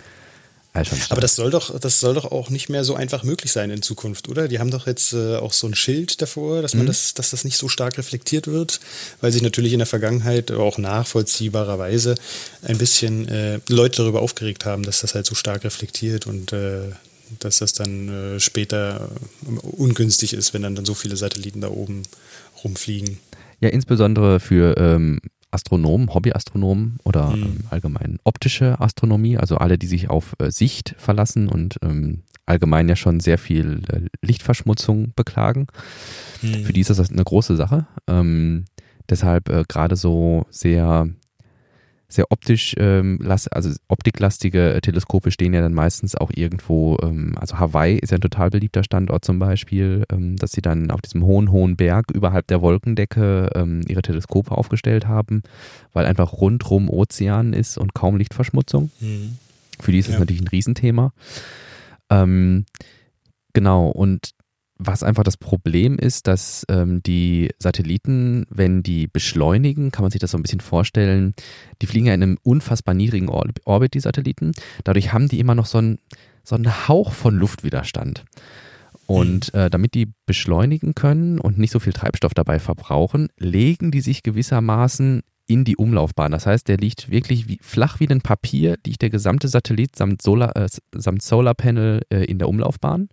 [1.08, 3.82] Aber das soll doch, das soll doch auch nicht mehr so einfach möglich sein in
[3.82, 4.48] Zukunft, oder?
[4.48, 6.88] Die haben doch jetzt äh, auch so ein Schild davor, dass man mhm.
[6.88, 8.80] das, dass das nicht so stark reflektiert wird,
[9.20, 12.14] weil sich natürlich in der Vergangenheit auch nachvollziehbarerweise
[12.62, 16.90] ein bisschen äh, Leute darüber aufgeregt haben, dass das halt so stark reflektiert und äh,
[17.38, 19.08] dass das dann äh, später
[19.44, 22.02] äh, ungünstig ist, wenn dann, dann so viele Satelliten da oben
[22.62, 23.18] rumfliegen.
[23.60, 27.42] Ja, insbesondere für ähm, Astronomen, Hobbyastronomen oder mhm.
[27.42, 32.88] ähm, allgemein optische Astronomie, also alle, die sich auf äh, Sicht verlassen und ähm, allgemein
[32.88, 35.66] ja schon sehr viel äh, Lichtverschmutzung beklagen.
[36.42, 36.64] Mhm.
[36.64, 37.86] Für die ist das eine große Sache.
[38.06, 38.66] Ähm,
[39.08, 41.08] deshalb äh, gerade so sehr
[42.08, 47.58] sehr optisch, ähm, also optiklastige äh, Teleskope stehen ja dann meistens auch irgendwo, ähm, also
[47.58, 51.24] Hawaii ist ja ein total beliebter Standort zum Beispiel, ähm, dass sie dann auf diesem
[51.24, 55.42] hohen, hohen Berg überhalb der Wolkendecke ähm, ihre Teleskope aufgestellt haben,
[55.92, 58.90] weil einfach rundrum Ozean ist und kaum Lichtverschmutzung.
[59.00, 59.38] Mhm.
[59.80, 60.20] Für die ist das ja.
[60.20, 61.12] natürlich ein Riesenthema.
[62.08, 62.66] Ähm,
[63.52, 64.30] genau, und
[64.78, 70.20] was einfach das Problem ist, dass ähm, die Satelliten, wenn die beschleunigen, kann man sich
[70.20, 71.34] das so ein bisschen vorstellen,
[71.80, 74.52] die fliegen ja in einem unfassbar niedrigen Orbit, die Satelliten.
[74.84, 75.98] Dadurch haben die immer noch so einen,
[76.44, 78.24] so einen Hauch von Luftwiderstand.
[79.06, 79.60] Und mhm.
[79.60, 84.22] äh, damit die beschleunigen können und nicht so viel Treibstoff dabei verbrauchen, legen die sich
[84.22, 86.32] gewissermaßen in die Umlaufbahn.
[86.32, 90.22] Das heißt, der liegt wirklich wie, flach wie ein Papier, liegt der gesamte Satellit samt,
[90.22, 93.08] Solar, äh, samt Solarpanel äh, in der Umlaufbahn.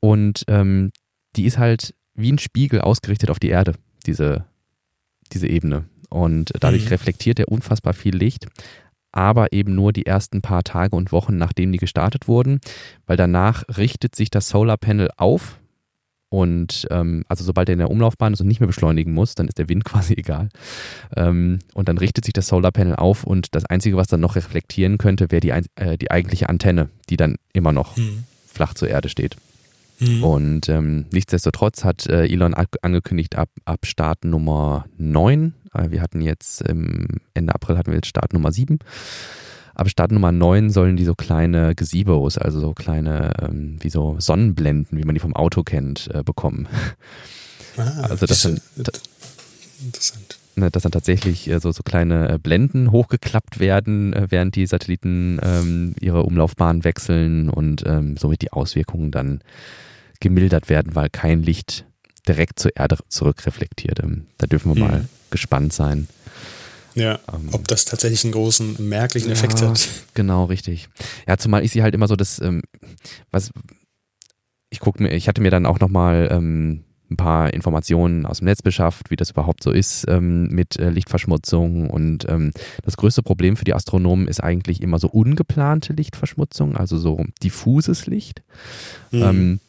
[0.00, 0.90] Und ähm,
[1.36, 3.74] die ist halt wie ein Spiegel ausgerichtet auf die Erde,
[4.06, 4.44] diese,
[5.32, 5.84] diese Ebene.
[6.10, 6.88] Und dadurch mhm.
[6.88, 8.46] reflektiert er unfassbar viel Licht,
[9.12, 12.60] aber eben nur die ersten paar Tage und Wochen, nachdem die gestartet wurden,
[13.06, 15.58] weil danach richtet sich das Solarpanel auf.
[16.30, 19.48] Und ähm, also sobald er in der Umlaufbahn ist und nicht mehr beschleunigen muss, dann
[19.48, 20.50] ist der Wind quasi egal.
[21.16, 24.98] Ähm, und dann richtet sich das Solarpanel auf und das Einzige, was dann noch reflektieren
[24.98, 28.24] könnte, wäre die, äh, die eigentliche Antenne, die dann immer noch mhm.
[28.46, 29.36] flach zur Erde steht.
[30.00, 30.24] Mhm.
[30.24, 36.20] Und ähm, nichtsdestotrotz hat äh, Elon angekündigt, ab, ab Start Nummer 9, äh, wir hatten
[36.20, 38.78] jetzt im Ende April hatten wir jetzt Start Nummer 7,
[39.74, 44.16] ab Start Nummer 9 sollen die so kleine Gazebos, also so kleine, ähm, wie so
[44.18, 46.68] Sonnenblenden, wie man die vom Auto kennt, äh, bekommen.
[47.76, 48.60] Ah, also das sind
[49.84, 54.56] interessant ne, dass dann tatsächlich äh, so, so kleine äh, Blenden hochgeklappt werden, äh, während
[54.56, 59.40] die Satelliten ähm, ihre Umlaufbahn wechseln und ähm, somit die Auswirkungen dann
[60.20, 61.86] gemildert werden, weil kein Licht
[62.26, 64.00] direkt zur Erde zurückreflektiert.
[64.02, 64.90] Ähm, da dürfen wir mhm.
[64.90, 66.08] mal gespannt sein.
[66.94, 69.88] Ja, ähm, ob das tatsächlich einen großen, merklichen Effekt ja, hat.
[70.14, 70.88] Genau, richtig.
[71.26, 72.62] Ja, zumal ich sie halt immer so das, ähm,
[73.30, 73.52] was,
[74.70, 78.46] ich guck mir, ich hatte mir dann auch nochmal ähm, ein paar Informationen aus dem
[78.46, 81.88] Netz beschafft, wie das überhaupt so ist ähm, mit äh, Lichtverschmutzung.
[81.88, 82.52] Und ähm,
[82.82, 88.06] das größte Problem für die Astronomen ist eigentlich immer so ungeplante Lichtverschmutzung, also so diffuses
[88.06, 88.42] Licht.
[89.10, 89.22] Mhm.
[89.22, 89.60] Ähm,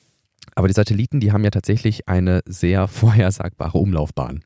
[0.59, 4.43] aber die Satelliten, die haben ja tatsächlich eine sehr vorhersagbare Umlaufbahn.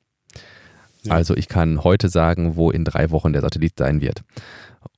[1.01, 1.14] Ja.
[1.14, 4.22] Also ich kann heute sagen, wo in drei Wochen der Satellit sein wird.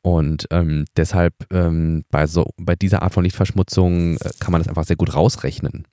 [0.02, 4.68] Und ähm, deshalb ähm, bei, so, bei dieser Art von Lichtverschmutzung äh, kann man das
[4.68, 5.88] einfach sehr gut rausrechnen.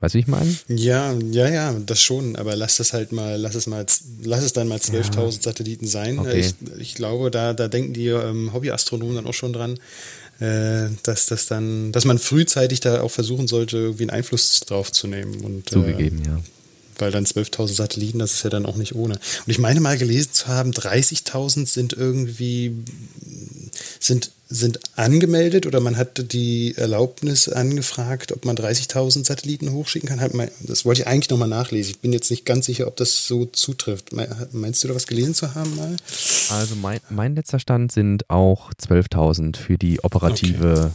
[0.00, 0.54] Weißt du, wie ich meine?
[0.68, 3.86] Ja, ja, ja, das schon, aber lass das halt mal, lass es mal,
[4.22, 5.30] lass es dann mal 12.000 ja.
[5.30, 6.18] Satelliten sein.
[6.18, 6.40] Okay.
[6.40, 9.78] Ich, ich, glaube, da, da denken die ähm, Hobbyastronomen dann auch schon dran,
[10.40, 15.06] dass das dann, dass man frühzeitig da auch versuchen sollte, irgendwie einen Einfluss drauf zu
[15.06, 15.40] nehmen.
[15.40, 16.40] Und, Zugegeben, äh, ja
[17.00, 19.14] weil dann 12.000 Satelliten, das ist ja dann auch nicht ohne.
[19.14, 22.76] Und ich meine mal gelesen zu haben, 30.000 sind irgendwie,
[23.98, 30.18] sind, sind angemeldet oder man hat die Erlaubnis angefragt, ob man 30.000 Satelliten hochschicken kann.
[30.60, 31.92] Das wollte ich eigentlich nochmal nachlesen.
[31.92, 34.10] Ich bin jetzt nicht ganz sicher, ob das so zutrifft.
[34.52, 35.96] Meinst du da was gelesen zu haben mal?
[36.50, 40.90] Also mein, mein letzter Stand sind auch 12.000 für die operative okay.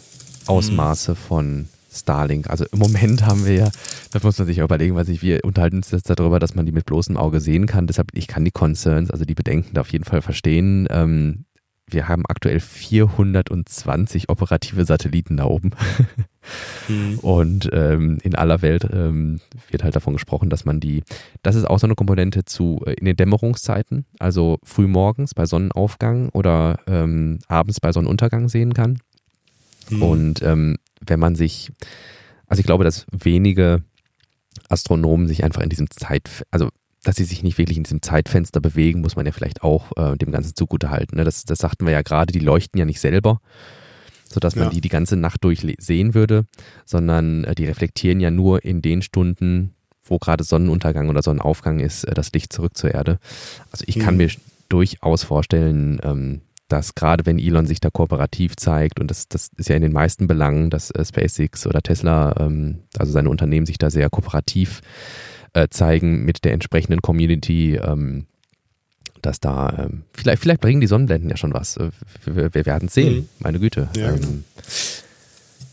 [0.47, 2.49] Ausmaße von Starlink.
[2.49, 3.72] Also im Moment haben wir ja,
[4.12, 6.74] da muss man sich ja überlegen, ich, wir unterhalten uns jetzt darüber, dass man die
[6.74, 7.88] mit bloßem Auge sehen kann.
[7.88, 10.88] Deshalb, ich kann die Concerns, also die Bedenken da auf jeden Fall verstehen.
[10.91, 11.45] Ähm,
[11.88, 15.71] wir haben aktuell 420 operative Satelliten da oben.
[16.88, 17.19] mhm.
[17.19, 21.03] Und ähm, in aller Welt ähm, wird halt davon gesprochen, dass man die,
[21.43, 25.45] das ist auch so eine Komponente zu äh, in den Dämmerungszeiten, also früh morgens bei
[25.45, 28.99] Sonnenaufgang oder ähm, abends bei Sonnenuntergang sehen kann.
[29.89, 30.01] Mhm.
[30.01, 31.71] Und ähm, wenn man sich,
[32.47, 33.83] also ich glaube, dass wenige
[34.69, 36.69] Astronomen sich einfach in diesem Zeit, also
[37.06, 40.18] dass sie sich nicht wirklich in diesem Zeitfenster bewegen, muss man ja vielleicht auch äh,
[40.18, 41.18] dem Ganzen zugutehalten.
[41.18, 41.24] Ne?
[41.24, 43.39] Das, das sagten wir ja gerade, die leuchten ja nicht selber,
[44.28, 44.70] sodass man ja.
[44.72, 46.45] die die ganze Nacht durch sehen würde,
[46.84, 52.06] sondern äh, die reflektieren ja nur in den Stunden, wo gerade Sonnenuntergang oder Sonnenaufgang ist,
[52.06, 53.20] äh, das Licht zurück zur Erde.
[53.72, 54.22] Also ich kann mhm.
[54.22, 54.32] mir
[54.68, 59.70] durchaus vorstellen, ähm, dass gerade wenn Elon sich da kooperativ zeigt, und das, das ist
[59.70, 63.78] ja in den meisten Belangen, dass äh, SpaceX oder Tesla, ähm, also seine Unternehmen sich
[63.78, 65.34] da sehr kooperativ äh,
[65.70, 68.26] zeigen mit der entsprechenden Community, ähm,
[69.22, 71.78] dass da, ähm, vielleicht, vielleicht bringen die Sonnenblenden ja schon was.
[71.78, 71.89] Äh,
[72.26, 73.30] wir, wir werden sehen, mhm.
[73.39, 73.89] meine Güte.
[73.95, 74.34] Ja, ähm, genau.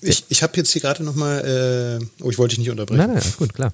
[0.04, 2.98] Ich, ich habe jetzt hier gerade nochmal, äh, oh, ich wollte dich nicht unterbrechen.
[2.98, 3.72] Nein, nein, gut, klar.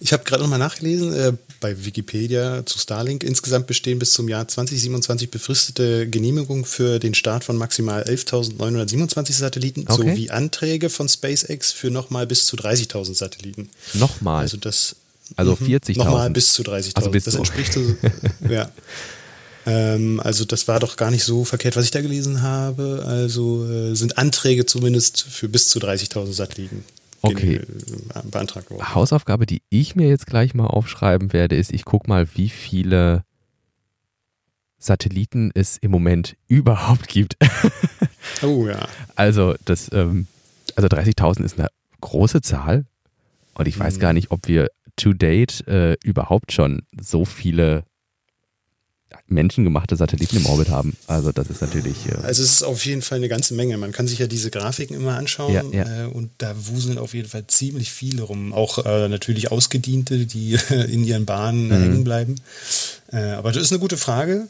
[0.00, 3.24] Ich habe gerade nochmal nachgelesen, äh, bei Wikipedia zu Starlink.
[3.24, 9.84] Insgesamt bestehen bis zum Jahr 2027 befristete Genehmigungen für den Start von maximal 11.927 Satelliten
[9.88, 10.10] okay.
[10.10, 13.70] sowie Anträge von SpaceX für nochmal bis zu 30.000 Satelliten.
[13.94, 14.42] Nochmal?
[14.42, 14.96] Also das.
[15.36, 15.92] Also 40.000?
[15.92, 15.98] Mhm.
[15.98, 16.96] Nochmal bis zu 30.000.
[16.96, 17.80] Also das entspricht so,
[18.48, 18.70] ja.
[19.64, 23.04] Ähm, also das war doch gar nicht so verkehrt, was ich da gelesen habe.
[23.06, 26.84] Also äh, sind Anträge zumindest für bis zu 30.000 Satelliten
[27.22, 27.56] okay.
[27.56, 27.64] Äh,
[28.24, 28.94] beantragt worden.
[28.94, 33.24] Hausaufgabe, die ich mir jetzt gleich mal aufschreiben werde, ist, ich gucke mal, wie viele
[34.78, 37.36] Satelliten es im Moment überhaupt gibt.
[38.42, 38.88] oh ja.
[39.14, 40.26] Also das, ähm,
[40.74, 41.68] also 30.000 ist eine
[42.00, 42.84] große Zahl
[43.54, 44.00] und ich weiß mhm.
[44.00, 47.84] gar nicht, ob wir to date äh, überhaupt schon so viele
[49.26, 50.96] menschengemachte Satelliten im Orbit haben.
[51.06, 52.06] Also das ist natürlich.
[52.06, 53.76] Äh also es ist auf jeden Fall eine ganze Menge.
[53.78, 56.04] Man kann sich ja diese Grafiken immer anschauen ja, ja.
[56.04, 58.52] Äh, und da wuseln auf jeden Fall ziemlich viele rum.
[58.52, 61.72] Auch äh, natürlich Ausgediente, die in ihren Bahnen mhm.
[61.72, 62.36] hängen bleiben.
[63.10, 64.48] Äh, aber das ist eine gute Frage,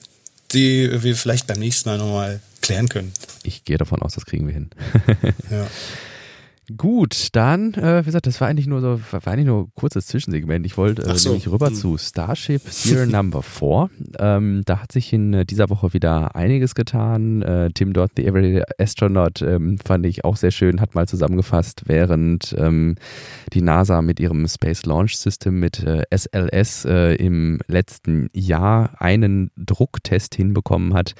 [0.53, 3.13] die wir vielleicht beim nächsten Mal nochmal klären können.
[3.43, 4.71] Ich gehe davon aus, das kriegen wir hin.
[5.51, 5.67] ja.
[6.77, 10.07] Gut, dann, äh, wie gesagt, das war eigentlich nur so, war eigentlich nur ein kurzes
[10.07, 10.65] Zwischensegment.
[10.65, 11.31] Ich wollte äh, so.
[11.31, 11.75] nämlich rüber hm.
[11.75, 13.91] zu Starship Serial Number 4.
[14.21, 17.43] Ähm, da hat sich in äh, dieser Woche wieder einiges getan.
[17.43, 21.83] Äh, Tim Dodd, The Everyday Astronaut, ähm, fand ich auch sehr schön, hat mal zusammengefasst,
[21.87, 22.95] während ähm,
[23.53, 25.85] die NASA mit ihrem Space Launch System mit
[26.15, 31.15] SLS äh, im letzten Jahr einen Drucktest hinbekommen hat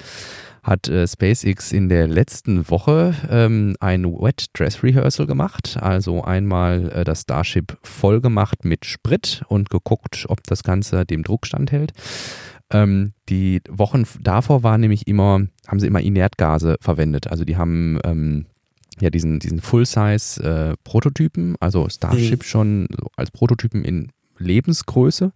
[0.63, 5.77] hat äh, SpaceX in der letzten Woche ähm, ein Wet Dress Rehearsal gemacht.
[5.79, 11.23] Also einmal äh, das Starship voll gemacht mit Sprit und geguckt, ob das Ganze dem
[11.23, 11.91] Druck standhält.
[12.71, 17.27] Ähm, die Wochen davor waren nämlich immer, haben sie immer Inertgase verwendet.
[17.27, 18.45] Also die haben ähm,
[19.01, 22.45] ja diesen, diesen Full-Size-Prototypen, äh, also Starship mhm.
[22.45, 22.87] schon
[23.17, 25.33] als Prototypen in Lebensgröße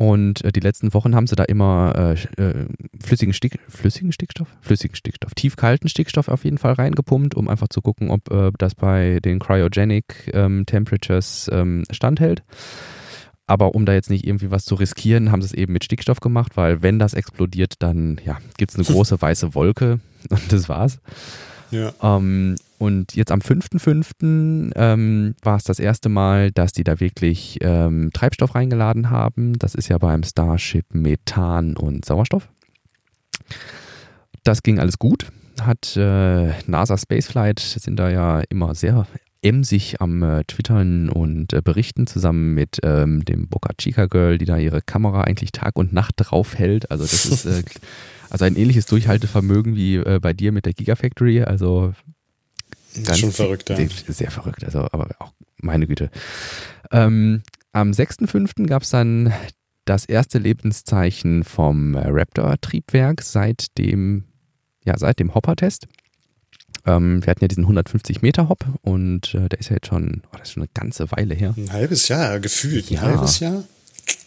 [0.00, 2.64] und äh, die letzten Wochen haben sie da immer äh, äh,
[3.02, 7.82] flüssigen, Stick, flüssigen Stickstoff, flüssigen Stickstoff, tiefkalten Stickstoff auf jeden Fall reingepumpt, um einfach zu
[7.82, 12.42] gucken, ob äh, das bei den Cryogenic ähm, Temperatures ähm, standhält.
[13.46, 16.20] aber um da jetzt nicht irgendwie was zu riskieren, haben sie es eben mit Stickstoff
[16.20, 20.70] gemacht, weil wenn das explodiert, dann ja, gibt es eine große weiße Wolke und das
[20.70, 20.98] war's.
[21.70, 21.92] Ja.
[22.02, 24.72] Ähm, und jetzt am 5.5.
[24.74, 29.58] Ähm, war es das erste Mal, dass die da wirklich ähm, Treibstoff reingeladen haben.
[29.58, 32.48] Das ist ja beim Starship Methan und Sauerstoff.
[34.44, 35.26] Das ging alles gut.
[35.60, 39.06] Hat äh, NASA Spaceflight, sind da ja immer sehr
[39.42, 44.46] emsig am äh, Twittern und äh, berichten, zusammen mit ähm, dem Boca Chica Girl, die
[44.46, 46.90] da ihre Kamera eigentlich Tag und Nacht drauf hält.
[46.90, 47.62] Also das ist äh,
[48.30, 51.42] also ein ähnliches Durchhaltevermögen wie äh, bei dir mit der Gigafactory.
[51.42, 51.92] Also
[53.04, 53.76] Ganz Schon verrückt, ja.
[53.76, 56.10] Sehr, sehr, verrückt, also, aber auch meine Güte.
[56.90, 58.66] Ähm, am 6.5.
[58.66, 59.32] gab es dann
[59.84, 64.24] das erste Lebenszeichen vom Raptor-Triebwerk seit dem,
[64.84, 65.86] ja, seit dem Hopper-Test.
[66.86, 70.22] Ähm, wir hatten ja diesen 150 Meter Hop und äh, der ist ja jetzt schon,
[70.26, 71.54] oh, das ist schon eine ganze Weile her.
[71.56, 72.90] Ein halbes Jahr, gefühlt.
[72.90, 73.00] Ein ja.
[73.02, 73.64] halbes Jahr?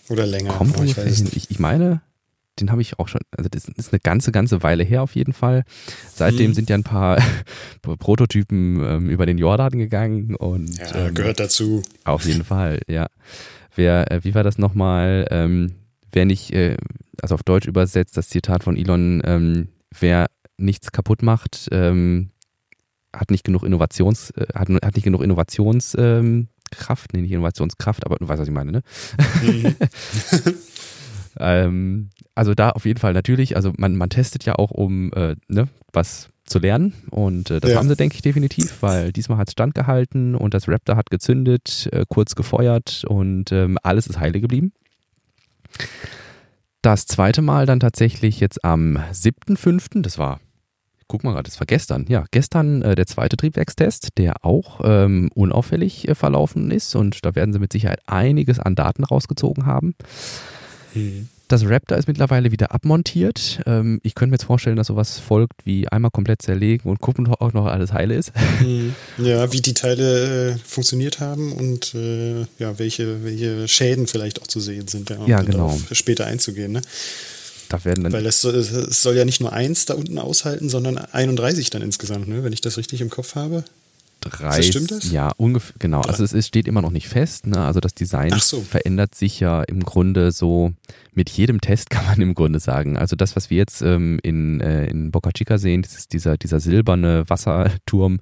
[0.09, 0.53] Oder länger?
[0.53, 2.01] Kommt oh, ich, ich, ich meine,
[2.59, 5.33] den habe ich auch schon, also das ist eine ganze, ganze Weile her auf jeden
[5.33, 5.63] Fall.
[6.13, 6.53] Seitdem mhm.
[6.53, 7.21] sind ja ein paar
[7.81, 11.81] Prototypen ähm, über den Jordan gegangen und ja, ähm, gehört dazu.
[12.03, 13.07] Auf jeden Fall, ja.
[13.75, 15.27] Wer, äh, wie war das nochmal?
[15.31, 15.73] Ähm,
[16.11, 16.77] wer nicht, äh,
[17.21, 20.27] also auf Deutsch übersetzt, das Zitat von Elon, ähm, wer
[20.57, 22.29] nichts kaputt macht, ähm,
[23.11, 26.47] hat nicht genug Innovations, äh, hat, hat nicht genug Innovationskraft, ähm,
[27.13, 28.81] nee, nicht Innovationskraft, aber du weißt, was ich meine, ne?
[29.41, 29.75] Mhm.
[31.39, 35.35] Ähm, also da auf jeden Fall natürlich, also man, man testet ja auch, um äh,
[35.47, 37.77] ne, was zu lernen und äh, das ja.
[37.77, 41.89] haben sie, denke ich, definitiv, weil diesmal hat es standgehalten und das Raptor hat gezündet,
[41.91, 44.73] äh, kurz gefeuert und ähm, alles ist heile geblieben.
[46.81, 50.41] Das zweite Mal dann tatsächlich jetzt am 7.5., das war,
[51.07, 55.29] guck mal gerade, das war gestern, ja, gestern äh, der zweite Triebwerkstest, der auch ähm,
[55.33, 59.95] unauffällig äh, verlaufen ist und da werden sie mit Sicherheit einiges an Daten rausgezogen haben.
[61.49, 63.59] Das Raptor ist mittlerweile wieder abmontiert.
[63.67, 67.27] Ähm, ich könnte mir jetzt vorstellen, dass sowas folgt wie einmal komplett zerlegen und gucken,
[67.27, 68.31] ob auch noch alles heile ist.
[68.61, 68.95] Mhm.
[69.17, 74.47] Ja, wie die Teile äh, funktioniert haben und äh, ja, welche, welche Schäden vielleicht auch
[74.47, 75.09] zu sehen sind.
[75.09, 75.77] Ja, ja genau.
[75.91, 76.71] Später einzugehen.
[76.71, 76.81] Ne?
[77.69, 80.97] Da werden dann Weil es, es soll ja nicht nur eins da unten aushalten, sondern
[80.97, 82.43] 31 dann insgesamt, ne?
[82.43, 83.63] wenn ich das richtig im Kopf habe.
[84.23, 84.67] 30.
[84.67, 85.11] Stimmt das?
[85.11, 86.01] Ja, ungefähr, genau.
[86.01, 87.47] Also es, es, steht immer noch nicht fest.
[87.47, 87.63] Ne?
[87.63, 88.61] Also das Design so.
[88.61, 90.73] verändert sich ja im Grunde so
[91.13, 92.97] mit jedem Test, kann man im Grunde sagen.
[92.97, 96.37] Also das, was wir jetzt ähm, in, äh, in Boca Chica sehen, das ist dieser,
[96.37, 98.19] dieser silberne Wasserturm,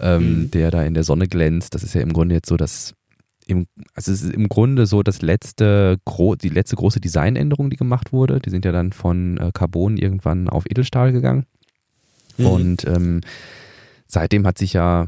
[0.00, 0.50] ähm, mhm.
[0.50, 1.74] der da in der Sonne glänzt.
[1.74, 2.94] Das ist ja im Grunde jetzt so das
[3.46, 5.98] im, also es ist im Grunde so das letzte,
[6.42, 8.40] die letzte große Designänderung, die gemacht wurde.
[8.40, 11.46] Die sind ja dann von äh, Carbon irgendwann auf Edelstahl gegangen.
[12.36, 12.46] Mhm.
[12.46, 13.20] Und ähm,
[14.06, 15.06] seitdem hat sich ja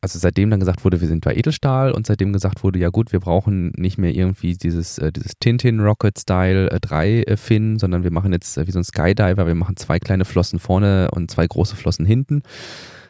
[0.00, 3.12] also seitdem dann gesagt wurde, wir sind bei Edelstahl und seitdem gesagt wurde, ja gut,
[3.12, 7.78] wir brauchen nicht mehr irgendwie dieses, äh, dieses Tintin Rocket Style äh, 3 äh, Fin,
[7.78, 11.10] sondern wir machen jetzt äh, wie so ein Skydiver, wir machen zwei kleine Flossen vorne
[11.12, 12.42] und zwei große Flossen hinten.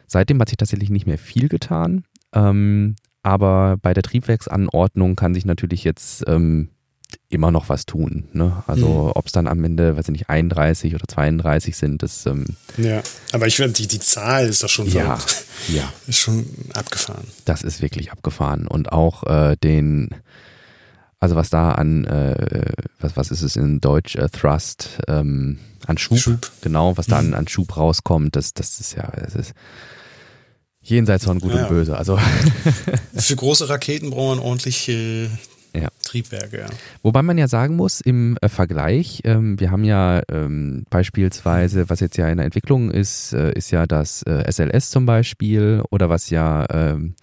[0.07, 2.05] Seitdem hat sich tatsächlich nicht mehr viel getan.
[2.33, 6.69] Ähm, aber bei der Triebwerksanordnung kann sich natürlich jetzt ähm,
[7.29, 8.27] immer noch was tun.
[8.33, 8.63] Ne?
[8.67, 9.11] Also mhm.
[9.13, 12.45] ob es dann am Ende, weiß ich nicht, 31 oder 32 sind, das ähm,
[12.77, 13.01] Ja,
[13.31, 15.27] aber ich finde, die, die Zahl ist doch schon ja, so,
[15.73, 15.93] ja.
[16.07, 17.27] ist schon abgefahren.
[17.45, 18.67] Das ist wirklich abgefahren.
[18.67, 20.09] Und auch äh, den,
[21.19, 25.97] also was da an, äh, was, was ist es in Deutsch, äh, Thrust, ähm, an
[25.97, 27.29] Schub, Schub, genau, was da mhm.
[27.29, 29.53] an, an Schub rauskommt, das, das ist ja, es ist
[30.81, 31.97] jenseits von Gut ja, und Böse.
[31.97, 32.17] Also
[33.15, 35.29] Für große Raketen braucht man ordentlich äh,
[35.73, 35.89] ja.
[36.03, 36.67] Triebwerke, ja.
[37.03, 41.99] Wobei man ja sagen muss, im äh, Vergleich, ähm, wir haben ja ähm, beispielsweise, was
[41.99, 46.09] jetzt ja in der Entwicklung ist, äh, ist ja das äh, SLS zum Beispiel oder
[46.09, 47.15] was ja, ähm,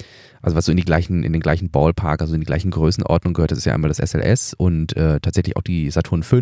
[0.43, 3.35] also was so in die gleichen, in den gleichen Ballpark, also in die gleichen Größenordnung
[3.35, 6.41] gehört, das ist ja einmal das SLS und äh, tatsächlich auch die Saturn V.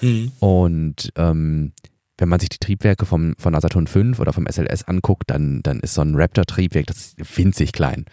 [0.00, 0.32] Mhm.
[0.40, 1.72] Und ähm,
[2.18, 5.62] wenn man sich die Triebwerke vom, von der Saturn V oder vom SLS anguckt, dann,
[5.62, 8.04] dann ist so ein Raptor-Triebwerk, das ist winzig klein.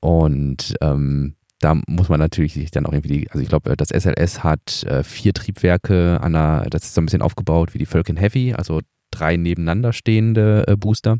[0.00, 4.44] Und ähm, da muss man natürlich sich dann auch irgendwie, also ich glaube, das SLS
[4.44, 8.16] hat äh, vier Triebwerke an der, das ist so ein bisschen aufgebaut wie die Falcon
[8.16, 8.80] Heavy, also
[9.10, 11.18] drei nebeneinander stehende äh, Booster.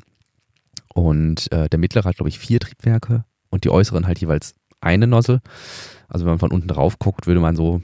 [0.95, 5.07] Und äh, der mittlere hat, glaube ich, vier Triebwerke und die äußeren halt jeweils eine
[5.07, 5.41] Nozzle.
[6.09, 7.83] Also wenn man von unten drauf guckt, würde man so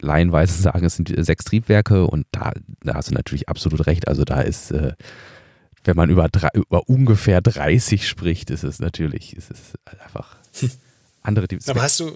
[0.00, 2.52] laienweise sagen, es sind sechs Triebwerke und da,
[2.82, 4.06] da hast du natürlich absolut recht.
[4.06, 4.92] Also da ist, äh,
[5.84, 10.36] wenn man über, drei, über ungefähr 30 spricht, ist es natürlich, ist es einfach
[11.22, 12.12] andere die Aber hast du,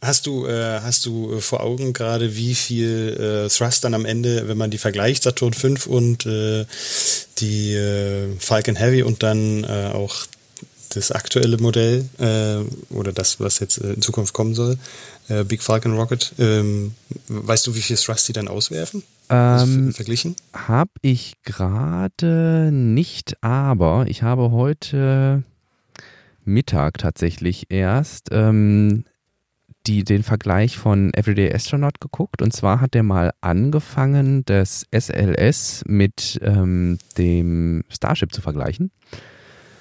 [0.00, 4.48] hast du, äh, hast du vor Augen gerade, wie viel äh, Thrust dann am Ende,
[4.48, 6.66] wenn man die vergleicht, Saturn 5 und äh,
[7.38, 10.26] die äh, Falcon Heavy und dann äh, auch
[10.90, 14.78] das aktuelle Modell äh, oder das, was jetzt äh, in Zukunft kommen soll,
[15.28, 16.32] äh, Big Falcon Rocket.
[16.38, 16.94] Ähm,
[17.28, 19.02] weißt du, wie viel Thrust die dann auswerfen?
[19.28, 20.36] Ähm, verglichen?
[20.52, 25.42] Habe ich gerade nicht, aber ich habe heute
[26.46, 29.04] Mittag tatsächlich erst ähm,
[29.86, 35.84] die, den Vergleich von Everyday Astronaut geguckt und zwar hat der mal angefangen, das SLS
[35.86, 38.90] mit ähm, dem Starship zu vergleichen.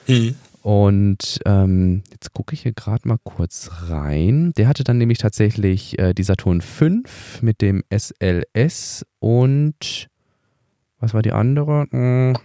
[0.07, 0.35] Mhm.
[0.61, 4.51] Und ähm, jetzt gucke ich hier gerade mal kurz rein.
[4.57, 10.07] Der hatte dann nämlich tatsächlich äh, die Saturn 5 mit dem SLS und
[10.99, 11.85] was war die andere?
[11.91, 12.35] Hm,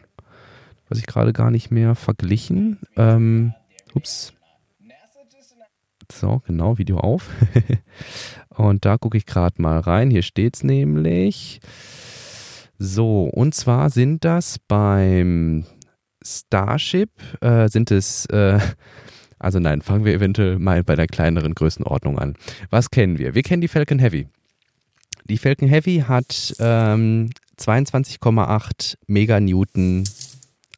[0.90, 2.80] weiß ich gerade gar nicht mehr verglichen.
[2.94, 3.54] Ähm,
[3.94, 4.32] ups.
[6.10, 7.28] So, genau, Video auf.
[8.48, 10.10] und da gucke ich gerade mal rein.
[10.10, 11.60] Hier steht es nämlich.
[12.78, 15.66] So, und zwar sind das beim
[16.24, 17.10] Starship
[17.40, 18.58] äh, sind es, äh,
[19.38, 22.34] also nein, fangen wir eventuell mal bei der kleineren Größenordnung an.
[22.70, 23.34] Was kennen wir?
[23.34, 24.28] Wir kennen die Falcon Heavy.
[25.24, 30.04] Die Falcon Heavy hat ähm, 22,8 Meganewton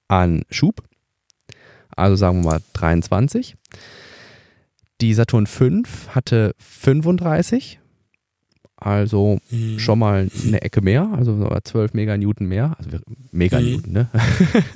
[0.08, 0.82] an Schub.
[2.02, 3.56] Also sagen wir mal 23.
[5.00, 7.80] Die Saturn 5 hatte 35
[8.84, 9.78] also mhm.
[9.78, 12.74] schon mal eine Ecke mehr, also 12 Meganewton mehr.
[12.78, 12.90] Also
[13.30, 13.92] Meganewton, mhm.
[13.92, 14.08] ne?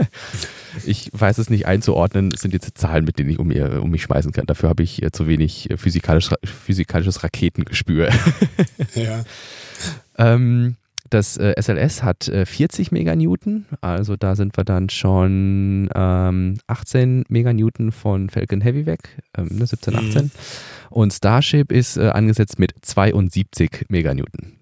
[0.87, 2.31] ich weiß es nicht einzuordnen.
[2.33, 4.47] Es sind jetzt Zahlen, mit denen ich um, mir, um mich schmeißen kann.
[4.47, 8.11] Dafür habe ich äh, zu wenig äh, physikalisch, physikalisches Raketengespür.
[8.95, 9.25] ja.
[10.19, 10.77] ähm,
[11.11, 17.25] das äh, SLS hat äh, 40 Meganewton, also da sind wir dann schon ähm, 18
[17.29, 20.25] Meganewton von Falcon Heavy weg, ähm, 17, ne, 18.
[20.25, 20.31] Mhm.
[20.91, 24.53] Und Starship ist äh, angesetzt mit 72 Meganewton.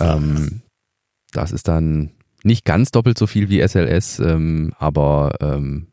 [0.00, 0.62] Ähm,
[1.32, 2.10] das ist dann
[2.42, 5.88] nicht ganz doppelt so viel wie SLS, ähm, aber ähm,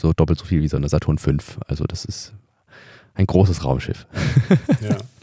[0.00, 1.58] so doppelt so viel wie so eine Saturn 5.
[1.66, 2.34] Also das ist
[3.14, 4.06] ein großes Raumschiff.
[4.80, 4.96] ja.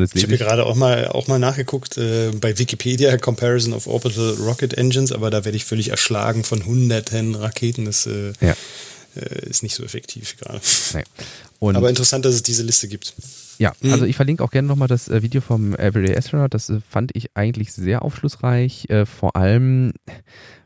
[0.00, 4.74] ich habe gerade auch mal, auch mal nachgeguckt äh, bei Wikipedia Comparison of Orbital Rocket
[4.74, 7.84] Engines, aber da werde ich völlig erschlagen von hunderten Raketen.
[7.84, 8.54] Das äh, ja.
[9.16, 10.60] äh, ist nicht so effektiv gerade.
[10.94, 11.04] Nee.
[11.60, 13.14] aber interessant, dass es diese Liste gibt.
[13.58, 13.92] Ja, mhm.
[13.92, 16.54] also ich verlinke auch gerne nochmal das äh, Video vom Everyday Astronaut.
[16.54, 18.88] Das äh, fand ich eigentlich sehr aufschlussreich.
[19.04, 19.92] Vor allem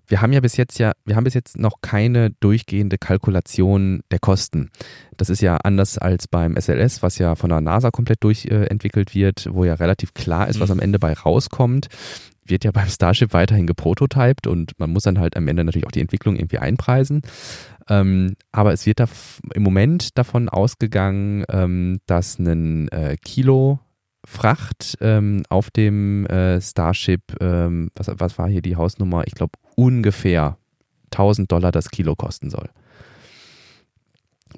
[0.09, 4.19] wir haben ja bis jetzt ja, wir haben bis jetzt noch keine durchgehende Kalkulation der
[4.19, 4.71] Kosten.
[5.17, 9.49] Das ist ja anders als beim SLS, was ja von der NASA komplett durchentwickelt wird,
[9.51, 10.75] wo ja relativ klar ist, was mhm.
[10.75, 11.89] am Ende bei rauskommt.
[12.45, 15.93] Wird ja beim Starship weiterhin geprototyped und man muss dann halt am Ende natürlich auch
[15.93, 17.23] die Entwicklung irgendwie einpreisen.
[17.89, 19.07] Ähm, aber es wird da
[19.55, 23.81] im Moment davon ausgegangen, ähm, dass ein äh, Kilo
[24.29, 29.23] Fracht ähm, auf dem äh, Starship, ähm, was, was war hier die Hausnummer?
[29.27, 30.59] Ich glaube ungefähr
[31.13, 32.69] 1000 Dollar das Kilo kosten soll.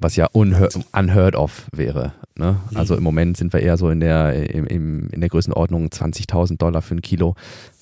[0.01, 2.15] Was ja unheard of wäre.
[2.35, 2.59] Ne?
[2.75, 6.57] Also im Moment sind wir eher so in der, im, im, in der Größenordnung 20.000
[6.57, 7.35] Dollar für ein Kilo.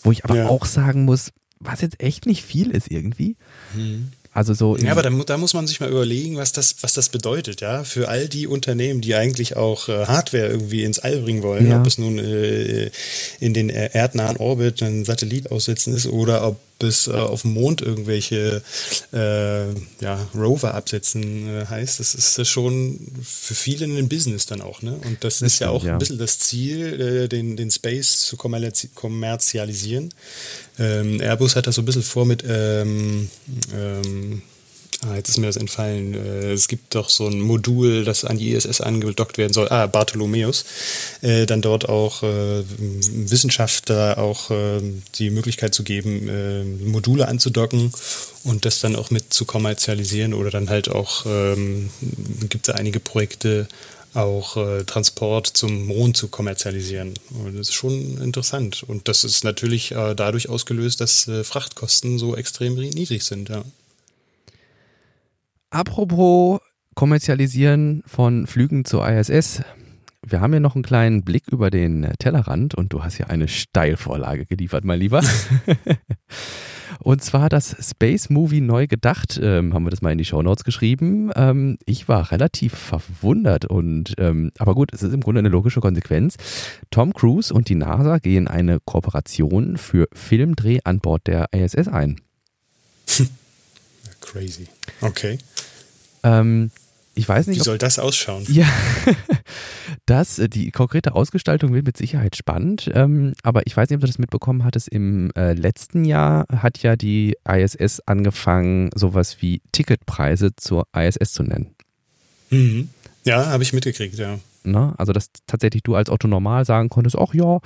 [0.03, 0.49] Wo ich aber ja.
[0.49, 3.37] auch sagen muss, was jetzt echt nicht viel ist irgendwie.
[3.74, 4.11] Mhm.
[4.37, 7.09] Also so ja, aber da, da, muss man sich mal überlegen, was das, was das
[7.09, 11.43] bedeutet, ja, für all die Unternehmen, die eigentlich auch äh, Hardware irgendwie ins All bringen
[11.43, 11.80] wollen, ja.
[11.80, 12.91] ob es nun äh,
[13.41, 17.81] in den erdnahen Orbit ein Satellit aussetzen ist oder ob bis äh, auf dem Mond
[17.81, 18.62] irgendwelche
[19.12, 19.68] äh,
[20.01, 24.83] ja, Rover absetzen äh, heißt, das ist das schon für viele ein Business dann auch.
[24.83, 24.99] Ne?
[25.05, 25.93] Und das, das ist ja auch ja.
[25.93, 30.12] ein bisschen das Ziel, äh, den, den Space zu kommerzialisieren.
[30.79, 33.31] Ähm, Airbus hat das so ein bisschen vor mit ähm,
[33.74, 34.43] ähm,
[35.07, 36.15] Ah, jetzt ist mir das entfallen.
[36.15, 39.69] Äh, es gibt doch so ein Modul, das an die ISS angedockt werden soll.
[39.69, 40.65] Ah, Bartholomäus.
[41.23, 44.51] Äh, dann dort auch äh, Wissenschaftler auch
[45.17, 47.93] die Möglichkeit zu geben, Module anzudocken
[48.45, 51.91] und das dann auch mit zu kommerzialisieren oder dann halt auch ähm,
[52.49, 53.69] gibt es einige Projekte,
[54.15, 57.15] auch äh, Transport zum Mond zu kommerzialisieren.
[57.31, 58.83] Und das ist schon interessant.
[58.83, 63.49] Und das ist natürlich äh, dadurch ausgelöst, dass äh, Frachtkosten so extrem niedrig sind.
[63.51, 63.65] Ja.
[65.71, 66.61] Apropos
[66.95, 69.62] Kommerzialisieren von Flügen zur ISS.
[70.25, 73.49] Wir haben ja noch einen kleinen Blick über den Tellerrand und du hast ja eine
[73.49, 75.23] Steilvorlage geliefert, mein Lieber.
[77.01, 80.41] und zwar das Space Movie neu gedacht, ähm, haben wir das mal in die Show
[80.41, 81.31] Notes geschrieben.
[81.37, 85.81] Ähm, ich war relativ verwundert und, ähm, aber gut, es ist im Grunde eine logische
[85.81, 86.37] Konsequenz.
[86.91, 92.21] Tom Cruise und die NASA gehen eine Kooperation für Filmdreh an Bord der ISS ein.
[94.21, 94.67] Crazy.
[95.03, 95.39] Okay.
[96.27, 96.70] Ähm,
[97.14, 97.61] Ich weiß nicht.
[97.61, 98.45] Wie soll das ausschauen?
[98.49, 98.66] Ja,
[100.07, 102.91] das, äh, die konkrete Ausgestaltung wird mit Sicherheit spannend.
[102.93, 104.89] Ähm, aber ich weiß nicht, ob du das mitbekommen hattest.
[104.89, 111.43] Im äh, letzten Jahr hat ja die ISS angefangen, sowas wie Ticketpreise zur ISS zu
[111.43, 111.74] nennen.
[112.51, 112.89] Mhm.
[113.24, 114.39] Ja, habe ich mitgekriegt, ja.
[114.64, 114.95] Ne?
[114.99, 117.61] Also, dass tatsächlich du als Otto normal sagen konntest, ach ja,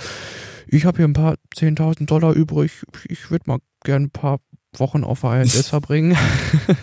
[0.69, 2.71] ich habe hier ein paar 10.000 Dollar übrig,
[3.09, 4.39] ich würde mal gerne ein paar
[4.77, 6.17] Wochen auf der ISS verbringen.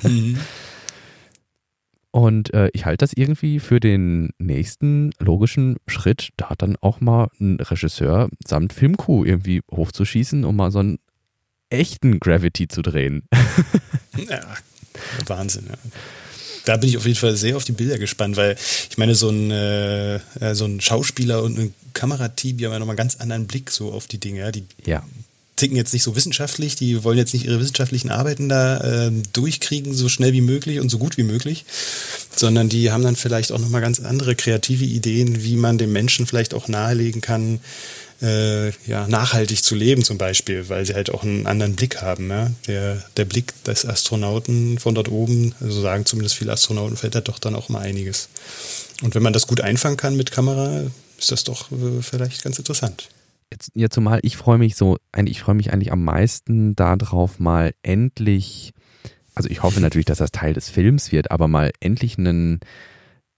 [0.03, 0.37] mhm.
[2.11, 7.27] Und äh, ich halte das irgendwie für den nächsten logischen Schritt, da dann auch mal
[7.39, 10.99] ein Regisseur samt Filmcrew irgendwie hochzuschießen, um mal so einen
[11.69, 13.23] echten Gravity zu drehen.
[14.29, 14.41] ja,
[15.27, 15.75] Wahnsinn, ja
[16.67, 18.57] da bin ich auf jeden Fall sehr auf die Bilder gespannt, weil
[18.89, 20.19] ich meine, so ein, äh,
[20.53, 23.91] so ein Schauspieler und ein Kamerateam, die haben ja nochmal einen ganz anderen Blick so
[23.93, 24.39] auf die Dinge.
[24.39, 24.51] Ja?
[24.51, 25.03] Die ja.
[25.57, 29.93] Ticken jetzt nicht so wissenschaftlich, die wollen jetzt nicht ihre wissenschaftlichen Arbeiten da äh, durchkriegen,
[29.93, 31.65] so schnell wie möglich und so gut wie möglich,
[32.35, 36.25] sondern die haben dann vielleicht auch nochmal ganz andere kreative Ideen, wie man dem Menschen
[36.25, 37.59] vielleicht auch nahelegen kann,
[38.21, 42.29] äh, ja, nachhaltig zu leben zum Beispiel, weil sie halt auch einen anderen Blick haben.
[42.29, 42.51] Ja?
[42.67, 47.21] Der, der Blick des Astronauten von dort oben, also sagen zumindest viele Astronauten, fällt da
[47.21, 48.29] doch dann auch mal einiges.
[49.03, 50.83] Und wenn man das gut einfangen kann mit Kamera,
[51.19, 53.09] ist das doch äh, vielleicht ganz interessant.
[53.51, 57.73] Jetzt, ja, zumal ich freue mich so, ich freue mich eigentlich am meisten darauf, mal
[57.81, 58.73] endlich,
[59.35, 62.59] also ich hoffe natürlich, dass das Teil des Films wird, aber mal endlich einen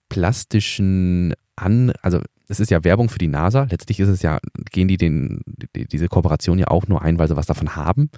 [0.09, 3.67] plastischen an, also es ist ja Werbung für die NASA.
[3.69, 4.39] Letztlich ist es ja,
[4.71, 5.41] gehen die den,
[5.75, 8.09] die, diese Kooperation ja auch nur ein, weil sie was davon haben.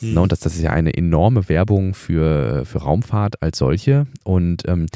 [0.00, 0.14] Mhm.
[0.14, 4.08] Ne, und das, das ist ja eine enorme Werbung für, für Raumfahrt als solche.
[4.24, 4.86] Und ähm,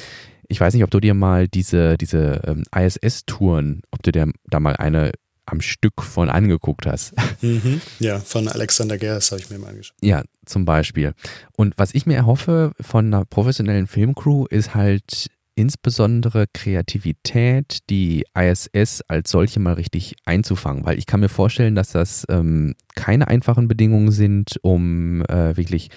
[0.49, 4.59] ich weiß nicht, ob du dir mal diese, diese ähm, ISS-Touren, ob du dir da
[4.59, 5.13] mal eine
[5.47, 7.15] am Stück von angeguckt hast.
[7.43, 7.81] Mhm.
[7.99, 9.97] Ja, von Alexander Gers habe ich mir mal angeschaut.
[10.01, 11.13] Ja, zum Beispiel.
[11.57, 19.03] Und was ich mir erhoffe von einer professionellen Filmcrew ist halt insbesondere Kreativität, die ISS
[19.09, 23.69] als solche mal richtig einzufangen, weil ich kann mir vorstellen, dass das ähm, keine einfachen
[23.69, 25.91] Bedingungen sind, um äh, wirklich,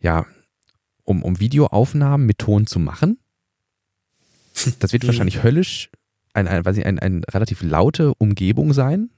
[0.00, 0.26] ja,
[1.04, 3.18] um, um Videoaufnahmen mit Ton zu machen.
[4.78, 5.90] Das wird wahrscheinlich höllisch,
[6.34, 9.10] ein, ein, ein, ein, eine relativ laute Umgebung sein.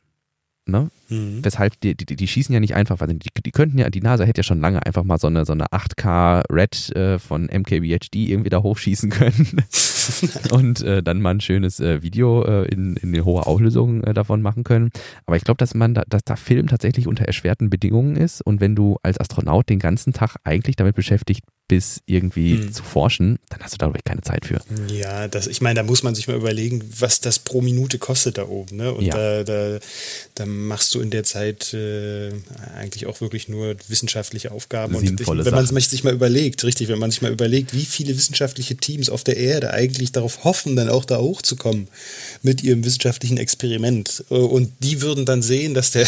[0.66, 0.90] Ne?
[1.10, 1.40] Mhm.
[1.42, 4.24] Weshalb die, die, die, schießen ja nicht einfach, weil die, die könnten ja, die NASA
[4.24, 8.14] hätte ja schon lange einfach mal so eine, so eine 8K Red äh, von MKBHD
[8.14, 9.62] irgendwie da hochschießen können
[10.52, 14.40] und äh, dann mal ein schönes äh, Video äh, in, in hoher Auflösung äh, davon
[14.40, 14.88] machen können.
[15.26, 18.62] Aber ich glaube, dass man da, dass da Film tatsächlich unter erschwerten Bedingungen ist und
[18.62, 22.72] wenn du als Astronaut den ganzen Tag eigentlich damit beschäftigt bis irgendwie hm.
[22.74, 24.60] zu forschen, dann hast du da keine Zeit für.
[24.92, 28.36] Ja, das, ich meine, da muss man sich mal überlegen, was das pro Minute kostet
[28.36, 28.76] da oben.
[28.76, 28.92] Ne?
[28.92, 29.14] Und ja.
[29.14, 29.78] da, da,
[30.34, 32.32] da, machst du in der Zeit äh,
[32.76, 34.98] eigentlich auch wirklich nur wissenschaftliche Aufgaben.
[34.98, 38.14] Sinnvolle und wenn man sich mal überlegt, richtig, wenn man sich mal überlegt, wie viele
[38.14, 41.88] wissenschaftliche Teams auf der Erde eigentlich darauf hoffen, dann auch da hochzukommen
[42.42, 44.24] mit ihrem wissenschaftlichen Experiment.
[44.30, 46.06] Äh, und die würden dann sehen, dass der,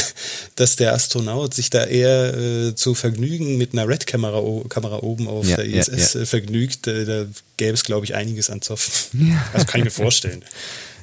[0.55, 5.46] dass der Astronaut sich da eher äh, zu vergnügen mit einer Red-Kamera Kamera oben auf
[5.49, 6.27] ja, der ISS ja, ja.
[6.27, 7.27] vergnügt, äh, da
[7.57, 9.11] gäbe es, glaube ich, einiges an Zoff.
[9.53, 10.45] Also kann ich mir vorstellen.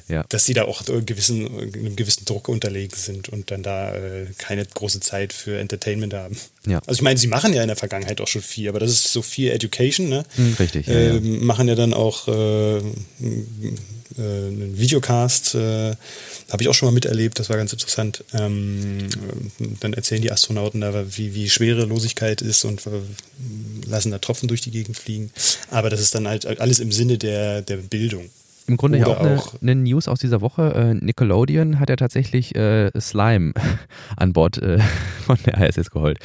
[0.06, 0.24] Ja.
[0.28, 4.66] dass sie da auch gewissen, einem gewissen Druck unterlegen sind und dann da äh, keine
[4.66, 6.36] große Zeit für Entertainment haben.
[6.66, 6.80] Ja.
[6.86, 9.12] Also ich meine, sie machen ja in der Vergangenheit auch schon viel, aber das ist
[9.12, 10.24] so viel Education, ne?
[10.36, 10.88] Hm, richtig.
[10.88, 12.78] Äh, ja, machen ja dann auch äh,
[14.18, 15.96] äh, einen Videocast, äh,
[16.50, 18.24] habe ich auch schon mal miterlebt, das war ganz interessant.
[18.32, 19.08] Ähm,
[19.80, 22.90] dann erzählen die Astronauten da, wie, wie Schwerelosigkeit ist und äh,
[23.88, 25.32] lassen da Tropfen durch die Gegend fliegen.
[25.70, 28.30] Aber das ist dann halt alles im Sinne der, der Bildung.
[28.66, 30.74] Im Grunde ja auch, eine, eine, News aus dieser Woche.
[30.74, 33.52] Äh, Nickelodeon hat ja tatsächlich äh, Slime
[34.16, 34.78] an Bord äh,
[35.24, 36.18] von der ISS geholt.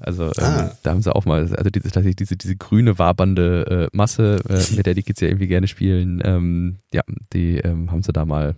[0.00, 0.76] Also ähm, ah.
[0.82, 4.74] da haben sie auch mal, also diese, tatsächlich diese, diese grüne wabernde äh, Masse, äh,
[4.76, 8.26] mit der die Kids ja irgendwie gerne spielen, ähm, ja, die ähm, haben sie da
[8.26, 8.56] mal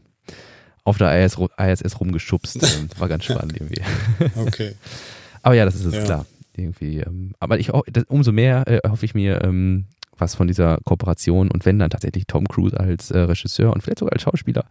[0.83, 2.57] auf der ISS, ISS rumgeschubst.
[2.57, 3.83] Ähm, war ganz spannend irgendwie.
[4.35, 4.75] Okay.
[5.43, 6.05] aber ja, das ist es ja.
[6.05, 6.27] klar.
[6.57, 7.71] Irgendwie, ähm, aber ich,
[8.09, 9.87] umso mehr äh, hoffe ich mir, ähm,
[10.19, 14.01] was von dieser Kooperation und wenn dann tatsächlich Tom Cruise als äh, Regisseur und vielleicht
[14.01, 14.65] sogar als Schauspieler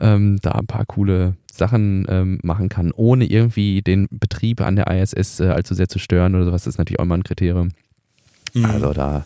[0.00, 4.88] ähm, da ein paar coole Sachen ähm, machen kann, ohne irgendwie den Betrieb an der
[4.88, 7.70] ISS äh, allzu sehr zu stören oder sowas, das ist natürlich auch immer ein Kriterium.
[8.54, 8.64] Mhm.
[8.64, 9.24] Also da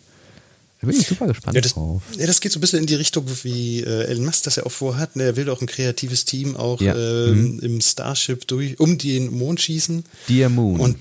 [0.80, 2.02] bin ich super gespannt ja, das, drauf.
[2.18, 4.64] Ja, das geht so ein bisschen in die Richtung, wie äh, Elon Musk das ja
[4.64, 5.16] auch vorhat.
[5.16, 5.24] Ne?
[5.24, 6.94] Er will auch ein kreatives Team auch ja.
[6.94, 7.58] äh, mhm.
[7.60, 10.04] im Starship durch, um den Mond schießen.
[10.28, 10.80] Dear Moon.
[10.80, 10.98] Und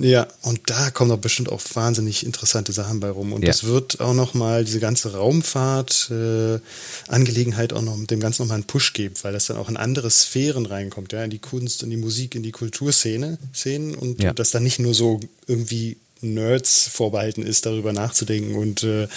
[0.00, 3.32] ja, und da kommen doch bestimmt auch wahnsinnig interessante Sachen bei rum.
[3.32, 3.48] Und ja.
[3.48, 8.92] das wird auch nochmal diese ganze Raumfahrt-Angelegenheit äh, auch noch dem Ganzen nochmal einen Push
[8.92, 11.96] geben, weil das dann auch in andere Sphären reinkommt, ja, in die Kunst, in die
[11.96, 14.30] Musik, in die Kulturszene, Szenen und, ja.
[14.30, 19.08] und das dann nicht nur so irgendwie Nerds vorbehalten ist, darüber nachzudenken und äh,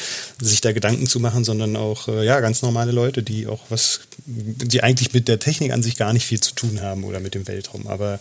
[0.42, 4.02] sich da Gedanken zu machen, sondern auch äh, ja ganz normale Leute, die auch was,
[4.26, 7.36] die eigentlich mit der Technik an sich gar nicht viel zu tun haben oder mit
[7.36, 8.20] dem Weltraum, aber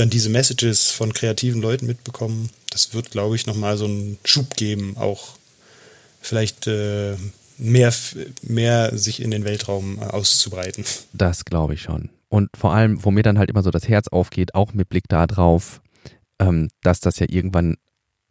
[0.00, 4.56] dann diese Messages von kreativen Leuten mitbekommen, das wird, glaube ich, nochmal so einen Schub
[4.56, 5.34] geben, auch
[6.20, 7.16] vielleicht äh,
[7.58, 7.92] mehr,
[8.42, 10.84] mehr sich in den Weltraum äh, auszubreiten.
[11.12, 12.10] Das glaube ich schon.
[12.28, 15.08] Und vor allem, wo mir dann halt immer so das Herz aufgeht, auch mit Blick
[15.08, 15.82] darauf,
[16.38, 17.76] ähm, dass das ja irgendwann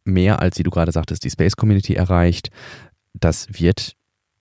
[0.05, 2.49] mehr, als wie du gerade sagtest, die Space Community erreicht,
[3.13, 3.95] das wird,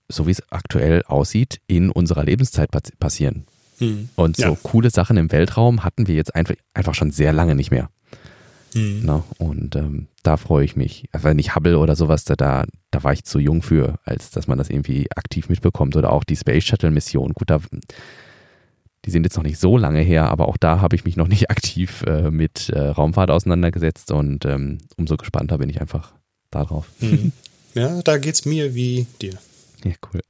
[0.09, 3.47] so wie es aktuell aussieht, in unserer Lebenszeit passieren.
[3.79, 4.09] Hm.
[4.17, 4.57] Und so ja.
[4.63, 7.91] coole Sachen im Weltraum hatten wir jetzt einfach, einfach schon sehr lange nicht mehr.
[8.75, 9.01] Mhm.
[9.05, 11.09] Na, und ähm, da freue ich mich.
[11.13, 14.47] Also nicht Hubble oder sowas, da, da, da war ich zu jung für, als dass
[14.47, 15.97] man das irgendwie aktiv mitbekommt.
[15.97, 17.33] Oder auch die Space Shuttle Mission.
[17.33, 17.61] Gut, da,
[19.05, 21.29] die sind jetzt noch nicht so lange her, aber auch da habe ich mich noch
[21.29, 26.13] nicht aktiv äh, mit äh, Raumfahrt auseinandergesetzt und ähm, umso gespannter bin ich einfach
[26.51, 26.87] darauf.
[27.01, 27.33] Mhm.
[27.75, 29.35] Ja, da geht es mir wie dir.
[29.85, 30.23] Ja, cool.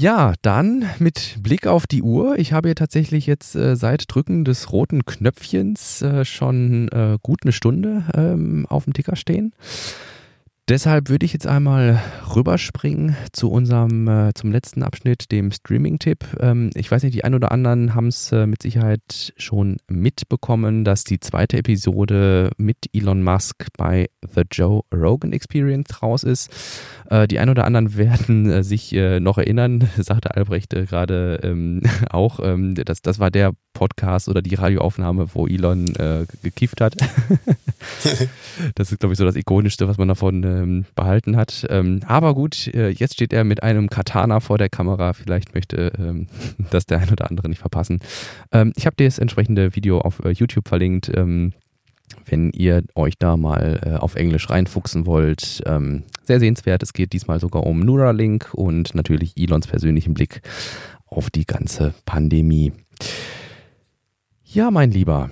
[0.00, 2.38] Ja, dann mit Blick auf die Uhr.
[2.38, 7.40] Ich habe hier tatsächlich jetzt äh, seit Drücken des roten Knöpfchens äh, schon äh, gut
[7.42, 9.52] eine Stunde ähm, auf dem Ticker stehen.
[10.68, 11.98] Deshalb würde ich jetzt einmal
[12.34, 16.26] rüberspringen zu unserem, äh, zum letzten Abschnitt, dem Streaming-Tipp.
[16.40, 20.84] Ähm, ich weiß nicht, die ein oder anderen haben es äh, mit Sicherheit schon mitbekommen,
[20.84, 26.50] dass die zweite Episode mit Elon Musk bei The Joe Rogan Experience raus ist.
[27.08, 31.40] Äh, die ein oder anderen werden äh, sich äh, noch erinnern, sagte Albrecht äh, gerade
[31.42, 35.86] ähm, auch, ähm, das, das war der Podcast oder die Radioaufnahme, wo Elon
[36.42, 36.96] gekifft hat.
[38.74, 41.66] das ist, glaube ich, so das Ikonischste, was man davon ähm, behalten hat.
[41.70, 45.12] Ähm, aber gut, äh, jetzt steht er mit einem Katana vor der Kamera.
[45.12, 46.26] Vielleicht möchte ähm,
[46.70, 48.00] das der ein oder andere nicht verpassen.
[48.52, 51.10] Ähm, ich habe dir das entsprechende Video auf äh, YouTube verlinkt.
[51.14, 51.52] Ähm,
[52.24, 56.82] wenn ihr euch da mal äh, auf Englisch reinfuchsen wollt, ähm, sehr sehenswert.
[56.82, 60.40] Es geht diesmal sogar um Neuralink und natürlich Elons persönlichen Blick
[61.06, 62.72] auf die ganze Pandemie.
[64.44, 65.30] Ja, mein Lieber,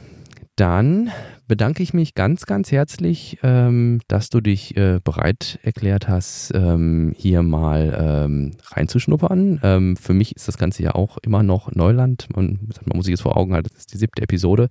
[0.56, 1.10] dann
[1.46, 7.14] bedanke ich mich ganz, ganz herzlich, ähm, dass du dich äh, bereit erklärt hast, ähm,
[7.16, 9.60] hier mal ähm, reinzuschnuppern.
[9.62, 12.28] Ähm, für mich ist das Ganze ja auch immer noch Neuland.
[12.34, 14.68] Man, man muss sich jetzt vor Augen halten, das ist die siebte Episode.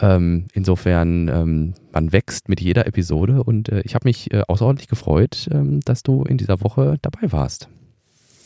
[0.00, 4.88] Ähm, insofern, ähm, man wächst mit jeder Episode und äh, ich habe mich äh, außerordentlich
[4.88, 7.68] gefreut, dass du in dieser Woche dabei warst.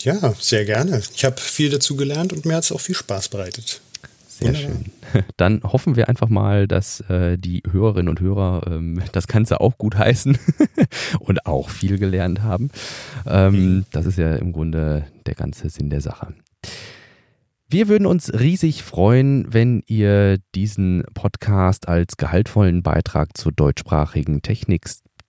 [0.00, 1.02] Ja, sehr gerne.
[1.14, 3.80] Ich habe viel dazu gelernt und mir hat es auch viel Spaß bereitet.
[4.38, 4.86] Sehr schön.
[5.36, 9.76] Dann hoffen wir einfach mal, dass äh, die Hörerinnen und Hörer ähm, das Ganze auch
[9.76, 10.38] gut heißen
[11.20, 12.70] und auch viel gelernt haben.
[13.26, 13.84] Ähm, mhm.
[13.92, 16.34] Das ist ja im Grunde der ganze Sinn der Sache.
[17.68, 24.86] Wir würden uns riesig freuen, wenn ihr diesen Podcast als gehaltvollen Beitrag zur deutschsprachigen Technik,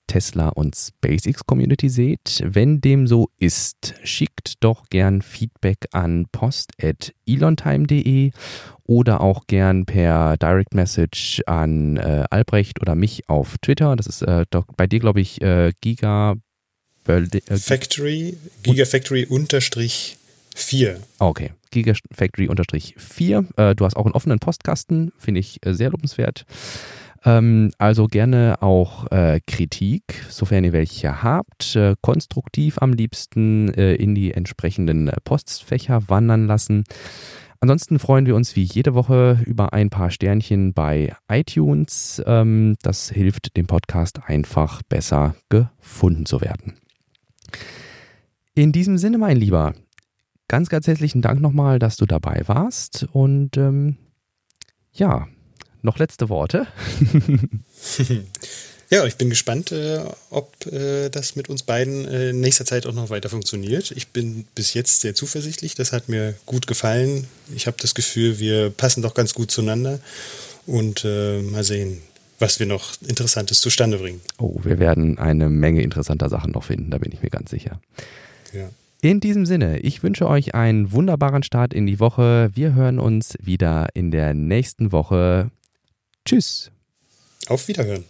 [0.07, 2.43] Tesla und SpaceX Community seht.
[2.45, 8.31] Wenn dem so ist, schickt doch gern Feedback an post.elontime.de
[8.85, 13.95] oder auch gern per Direct Message an äh, Albrecht oder mich auf Twitter.
[13.95, 16.35] Das ist äh, doch bei dir, glaube ich, äh, Giga
[17.07, 20.17] äh, Factory, Gigafactory unterstrich
[20.55, 20.99] 4.
[21.19, 23.45] Okay, Gigafactory unterstrich 4.
[23.57, 26.45] Äh, du hast auch einen offenen Postkasten, finde ich äh, sehr lobenswert.
[27.25, 33.95] Ähm, also gerne auch äh, Kritik, sofern ihr welche habt, äh, konstruktiv am liebsten äh,
[33.95, 36.83] in die entsprechenden Postfächer wandern lassen.
[37.63, 42.21] Ansonsten freuen wir uns wie jede Woche über ein paar Sternchen bei iTunes.
[42.25, 46.73] Ähm, das hilft dem Podcast einfach besser gefunden zu werden.
[48.53, 49.75] In diesem Sinne, mein Lieber,
[50.49, 53.07] ganz, ganz herzlichen Dank nochmal, dass du dabei warst.
[53.13, 53.95] Und ähm,
[54.91, 55.29] ja,
[55.81, 56.67] noch letzte Worte.
[58.93, 62.85] Ja, ich bin gespannt, äh, ob äh, das mit uns beiden äh, in nächster Zeit
[62.85, 63.89] auch noch weiter funktioniert.
[63.89, 65.73] Ich bin bis jetzt sehr zuversichtlich.
[65.73, 67.25] Das hat mir gut gefallen.
[67.55, 69.99] Ich habe das Gefühl, wir passen doch ganz gut zueinander.
[70.67, 72.03] Und äh, mal sehen,
[72.37, 74.21] was wir noch Interessantes zustande bringen.
[74.37, 77.81] Oh, wir werden eine Menge interessanter Sachen noch finden, da bin ich mir ganz sicher.
[78.53, 78.69] Ja.
[79.01, 82.51] In diesem Sinne, ich wünsche euch einen wunderbaren Start in die Woche.
[82.53, 85.49] Wir hören uns wieder in der nächsten Woche.
[86.25, 86.69] Tschüss.
[87.47, 88.05] Auf Wiederhören.